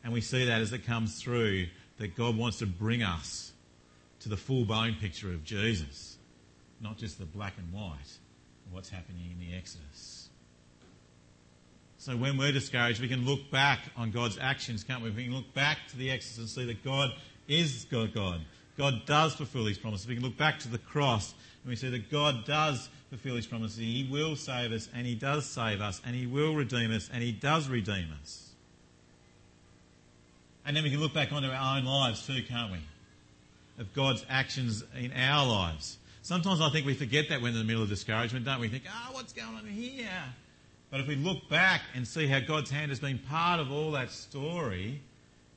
And 0.03 0.11
we 0.11 0.21
see 0.21 0.45
that 0.45 0.61
as 0.61 0.73
it 0.73 0.85
comes 0.85 1.21
through 1.21 1.67
that 1.97 2.15
God 2.15 2.37
wants 2.37 2.59
to 2.59 2.65
bring 2.65 3.03
us 3.03 3.53
to 4.21 4.29
the 4.29 4.37
full 4.37 4.65
bone 4.65 4.95
picture 4.99 5.29
of 5.29 5.43
Jesus, 5.43 6.17
not 6.81 6.97
just 6.97 7.19
the 7.19 7.25
black 7.25 7.53
and 7.57 7.71
white 7.71 8.17
of 8.65 8.73
what's 8.73 8.89
happening 8.89 9.31
in 9.31 9.39
the 9.39 9.55
Exodus. 9.55 10.29
So 11.97 12.17
when 12.17 12.37
we're 12.37 12.51
discouraged, 12.51 12.99
we 12.99 13.07
can 13.07 13.25
look 13.25 13.49
back 13.49 13.79
on 13.95 14.11
God's 14.11 14.37
actions, 14.37 14.83
can't 14.83 15.01
we? 15.01 15.09
We 15.09 15.23
can 15.25 15.35
look 15.35 15.53
back 15.53 15.77
to 15.91 15.97
the 15.97 16.11
Exodus 16.11 16.37
and 16.37 16.49
see 16.49 16.65
that 16.65 16.83
God 16.83 17.11
is 17.47 17.85
God. 17.89 18.13
God. 18.13 18.41
God 18.77 19.05
does 19.05 19.35
fulfill 19.35 19.65
his 19.65 19.77
promises. 19.77 20.07
We 20.07 20.15
can 20.15 20.23
look 20.23 20.37
back 20.37 20.59
to 20.59 20.67
the 20.67 20.79
cross 20.79 21.33
and 21.63 21.69
we 21.69 21.75
see 21.75 21.89
that 21.89 22.11
God 22.11 22.45
does 22.45 22.89
fulfill 23.09 23.35
his 23.35 23.47
promises. 23.47 23.77
He 23.77 24.07
will 24.11 24.35
save 24.35 24.71
us 24.71 24.89
and 24.93 25.05
he 25.05 25.15
does 25.15 25.45
save 25.45 25.79
us 25.79 26.01
and 26.05 26.15
he 26.15 26.25
will 26.25 26.55
redeem 26.55 26.91
us 26.91 27.09
and 27.13 27.21
he 27.21 27.31
does 27.31 27.69
redeem 27.69 28.07
us. 28.21 28.52
And 30.65 30.75
then 30.75 30.83
we 30.83 30.89
can 30.89 30.99
look 30.99 31.13
back 31.13 31.31
onto 31.31 31.49
our 31.49 31.77
own 31.77 31.85
lives 31.85 32.25
too, 32.25 32.41
can't 32.43 32.71
we? 32.71 32.79
Of 33.79 33.93
God's 33.93 34.25
actions 34.29 34.83
in 34.97 35.11
our 35.13 35.45
lives. 35.45 35.97
Sometimes 36.21 36.61
I 36.61 36.69
think 36.69 36.85
we 36.85 36.93
forget 36.93 37.27
that 37.29 37.41
when 37.41 37.53
we're 37.53 37.59
in 37.59 37.67
the 37.67 37.71
middle 37.71 37.83
of 37.83 37.89
discouragement, 37.89 38.45
don't 38.45 38.61
we? 38.61 38.69
Think, 38.69 38.83
oh, 38.87 39.13
what's 39.13 39.33
going 39.33 39.55
on 39.55 39.65
here? 39.65 40.07
But 40.89 41.01
if 41.01 41.07
we 41.07 41.15
look 41.15 41.49
back 41.49 41.81
and 41.95 42.07
see 42.07 42.27
how 42.27 42.39
God's 42.39 42.69
hand 42.69 42.91
has 42.91 42.99
been 42.99 43.19
part 43.19 43.59
of 43.59 43.71
all 43.71 43.91
that 43.91 44.11
story, 44.11 45.01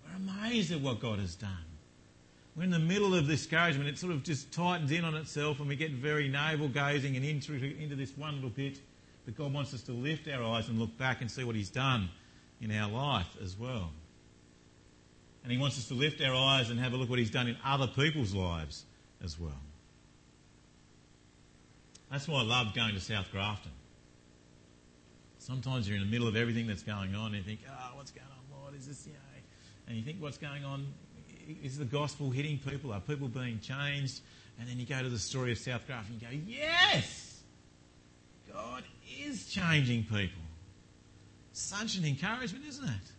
we're 0.04 0.16
amazed 0.16 0.72
at 0.72 0.80
what 0.80 0.98
God 0.98 1.18
has 1.18 1.34
done. 1.34 1.50
We're 2.56 2.64
in 2.64 2.70
the 2.70 2.78
middle 2.78 3.14
of 3.14 3.28
discouragement. 3.28 3.88
It 3.88 3.98
sort 3.98 4.12
of 4.12 4.22
just 4.22 4.50
tightens 4.50 4.90
in 4.90 5.04
on 5.04 5.14
itself 5.14 5.60
and 5.60 5.68
we 5.68 5.76
get 5.76 5.90
very 5.90 6.26
navel 6.26 6.68
gazing 6.68 7.14
and 7.16 7.24
into, 7.24 7.52
into 7.52 7.94
this 7.94 8.16
one 8.16 8.34
little 8.36 8.50
bit. 8.50 8.78
But 9.26 9.36
God 9.36 9.52
wants 9.52 9.74
us 9.74 9.82
to 9.82 9.92
lift 9.92 10.26
our 10.26 10.42
eyes 10.42 10.68
and 10.68 10.78
look 10.78 10.96
back 10.96 11.20
and 11.20 11.30
see 11.30 11.44
what 11.44 11.54
He's 11.54 11.68
done 11.68 12.08
in 12.60 12.72
our 12.72 12.90
life 12.90 13.36
as 13.42 13.56
well. 13.56 13.90
And 15.46 15.52
he 15.52 15.58
wants 15.58 15.78
us 15.78 15.86
to 15.86 15.94
lift 15.94 16.20
our 16.20 16.34
eyes 16.34 16.70
and 16.70 16.80
have 16.80 16.92
a 16.92 16.96
look 16.96 17.08
what 17.08 17.20
he's 17.20 17.30
done 17.30 17.46
in 17.46 17.56
other 17.64 17.86
people's 17.86 18.34
lives 18.34 18.84
as 19.22 19.38
well. 19.38 19.60
That's 22.10 22.26
why 22.26 22.40
I 22.40 22.42
love 22.42 22.74
going 22.74 22.94
to 22.94 23.00
South 23.00 23.30
Grafton. 23.30 23.70
Sometimes 25.38 25.88
you're 25.88 25.98
in 25.98 26.02
the 26.02 26.10
middle 26.10 26.26
of 26.26 26.34
everything 26.34 26.66
that's 26.66 26.82
going 26.82 27.14
on 27.14 27.26
and 27.26 27.36
you 27.36 27.42
think, 27.44 27.60
oh, 27.70 27.96
what's 27.96 28.10
going 28.10 28.26
on, 28.26 28.60
Lord? 28.60 28.74
Is 28.74 28.88
this, 28.88 29.06
you 29.06 29.12
know, 29.12 29.18
and 29.86 29.96
you 29.96 30.02
think 30.02 30.20
what's 30.20 30.36
going 30.36 30.64
on? 30.64 30.84
Is 31.62 31.78
the 31.78 31.84
gospel 31.84 32.30
hitting 32.30 32.58
people? 32.58 32.92
Are 32.92 32.98
people 32.98 33.28
being 33.28 33.60
changed? 33.60 34.22
And 34.58 34.68
then 34.68 34.80
you 34.80 34.84
go 34.84 35.00
to 35.00 35.08
the 35.08 35.16
story 35.16 35.52
of 35.52 35.58
South 35.58 35.86
Grafton 35.86 36.14
and 36.14 36.22
you 36.22 36.28
go, 36.28 36.44
yes! 36.48 37.40
God 38.52 38.82
is 39.20 39.46
changing 39.46 40.02
people. 40.02 40.42
Such 41.52 41.98
an 41.98 42.04
encouragement, 42.04 42.64
isn't 42.66 42.88
it? 42.88 43.12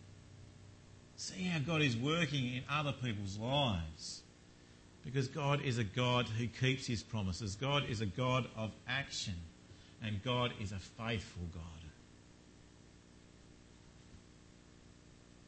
See 1.28 1.44
how 1.44 1.58
God 1.58 1.82
is 1.82 1.94
working 1.94 2.54
in 2.54 2.62
other 2.70 2.92
people's 2.92 3.36
lives. 3.36 4.22
Because 5.04 5.28
God 5.28 5.60
is 5.62 5.76
a 5.76 5.84
God 5.84 6.26
who 6.26 6.46
keeps 6.46 6.86
his 6.86 7.02
promises. 7.02 7.54
God 7.54 7.84
is 7.88 8.00
a 8.00 8.06
God 8.06 8.46
of 8.56 8.70
action. 8.88 9.34
And 10.02 10.22
God 10.24 10.52
is 10.58 10.72
a 10.72 10.78
faithful 10.78 11.42
God. 11.52 11.62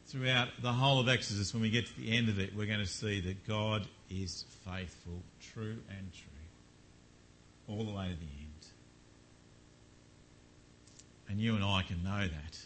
Throughout 0.05 0.49
the 0.61 0.71
whole 0.71 0.99
of 0.99 1.09
Exodus, 1.09 1.51
when 1.51 1.63
we 1.63 1.71
get 1.71 1.87
to 1.87 1.97
the 1.99 2.15
end 2.15 2.29
of 2.29 2.37
it, 2.37 2.55
we're 2.55 2.67
going 2.67 2.79
to 2.79 2.85
see 2.85 3.19
that 3.21 3.47
God 3.47 3.87
is 4.09 4.45
faithful, 4.63 5.23
true 5.53 5.77
and 5.89 6.11
true, 6.13 7.73
all 7.75 7.85
the 7.85 7.91
way 7.91 8.09
to 8.09 8.15
the 8.15 8.25
end. 8.39 8.67
And 11.29 11.39
you 11.39 11.55
and 11.55 11.63
I 11.63 11.81
can 11.81 12.03
know 12.03 12.27
that 12.27 12.57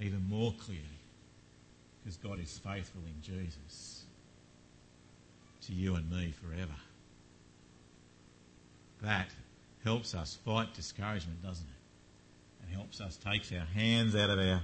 even 0.00 0.26
more 0.30 0.54
clearly 0.58 0.97
because 2.02 2.16
God 2.16 2.40
is 2.40 2.58
faithful 2.58 3.02
in 3.06 3.20
Jesus 3.22 4.04
to 5.62 5.72
you 5.72 5.94
and 5.96 6.10
me 6.10 6.32
forever. 6.32 6.74
That 9.02 9.28
helps 9.84 10.14
us 10.14 10.38
fight 10.44 10.74
discouragement, 10.74 11.42
doesn't 11.42 11.66
it? 11.66 12.62
And 12.62 12.74
helps 12.74 13.00
us 13.00 13.16
take 13.16 13.42
our 13.52 13.66
hands 13.66 14.16
out 14.16 14.30
of 14.30 14.38
our 14.38 14.62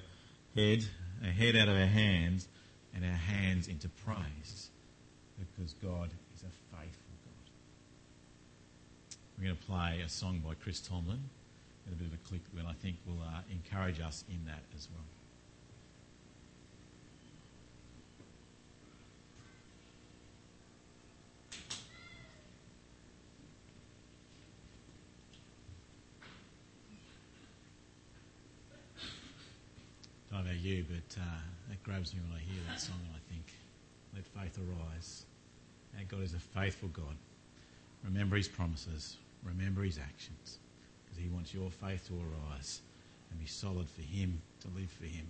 head, 0.55 0.85
our 1.23 1.31
head 1.31 1.57
out 1.57 1.69
of 1.69 1.77
our 1.77 1.87
hands, 1.87 2.49
and 2.95 3.05
our 3.05 3.11
hands 3.11 3.69
into 3.69 3.89
praise 3.89 4.71
because 5.39 5.75
God 5.75 6.11
is 6.35 6.43
a 6.43 6.77
faithful 6.77 7.15
God. 7.25 7.51
We're 9.39 9.45
going 9.45 9.57
to 9.57 9.65
play 9.65 10.03
a 10.05 10.09
song 10.09 10.43
by 10.45 10.55
Chris 10.55 10.81
Tomlin 10.81 11.21
and 11.87 11.95
a 11.95 11.97
bit 11.97 12.07
of 12.07 12.15
a 12.15 12.29
click 12.29 12.41
that 12.55 12.67
I 12.67 12.73
think 12.75 12.97
will 13.07 13.21
uh, 13.23 13.41
encourage 13.51 14.01
us 14.01 14.25
in 14.29 14.47
that 14.47 14.63
as 14.77 14.89
well. 14.93 15.05
You, 30.65 30.85
but 30.89 31.21
uh, 31.21 31.41
that 31.69 31.83
grabs 31.83 32.15
me 32.15 32.21
when 32.27 32.37
I 32.37 32.41
hear 32.41 32.61
that 32.69 32.81
song 32.81 32.97
and 33.07 33.15
I 33.15 33.33
think, 33.33 33.53
let 34.15 34.27
faith 34.27 34.59
arise. 34.59 35.27
Our 35.97 36.05
God 36.05 36.23
is 36.23 36.35
a 36.35 36.39
faithful 36.39 36.89
God. 36.89 37.17
Remember 38.03 38.37
his 38.37 38.49
promises. 38.49 39.17
Remember 39.43 39.83
his 39.83 39.99
actions. 39.99 40.59
Because 41.05 41.23
he 41.23 41.29
wants 41.29 41.53
your 41.53 41.71
faith 41.71 42.07
to 42.09 42.15
arise 42.15 42.81
and 43.31 43.39
be 43.39 43.47
solid 43.47 43.89
for 43.89 44.03
him, 44.03 44.41
to 44.61 44.69
live 44.75 44.91
for 44.91 45.07
him. 45.07 45.27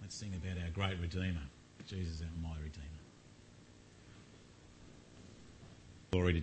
Let's 0.00 0.14
sing 0.14 0.32
about 0.34 0.62
our 0.62 0.70
great 0.70 0.98
Redeemer. 1.00 1.46
Jesus, 1.86 2.22
our 2.22 2.42
my 2.42 2.56
Redeemer. 2.56 2.84
Glory 6.10 6.32
to 6.32 6.36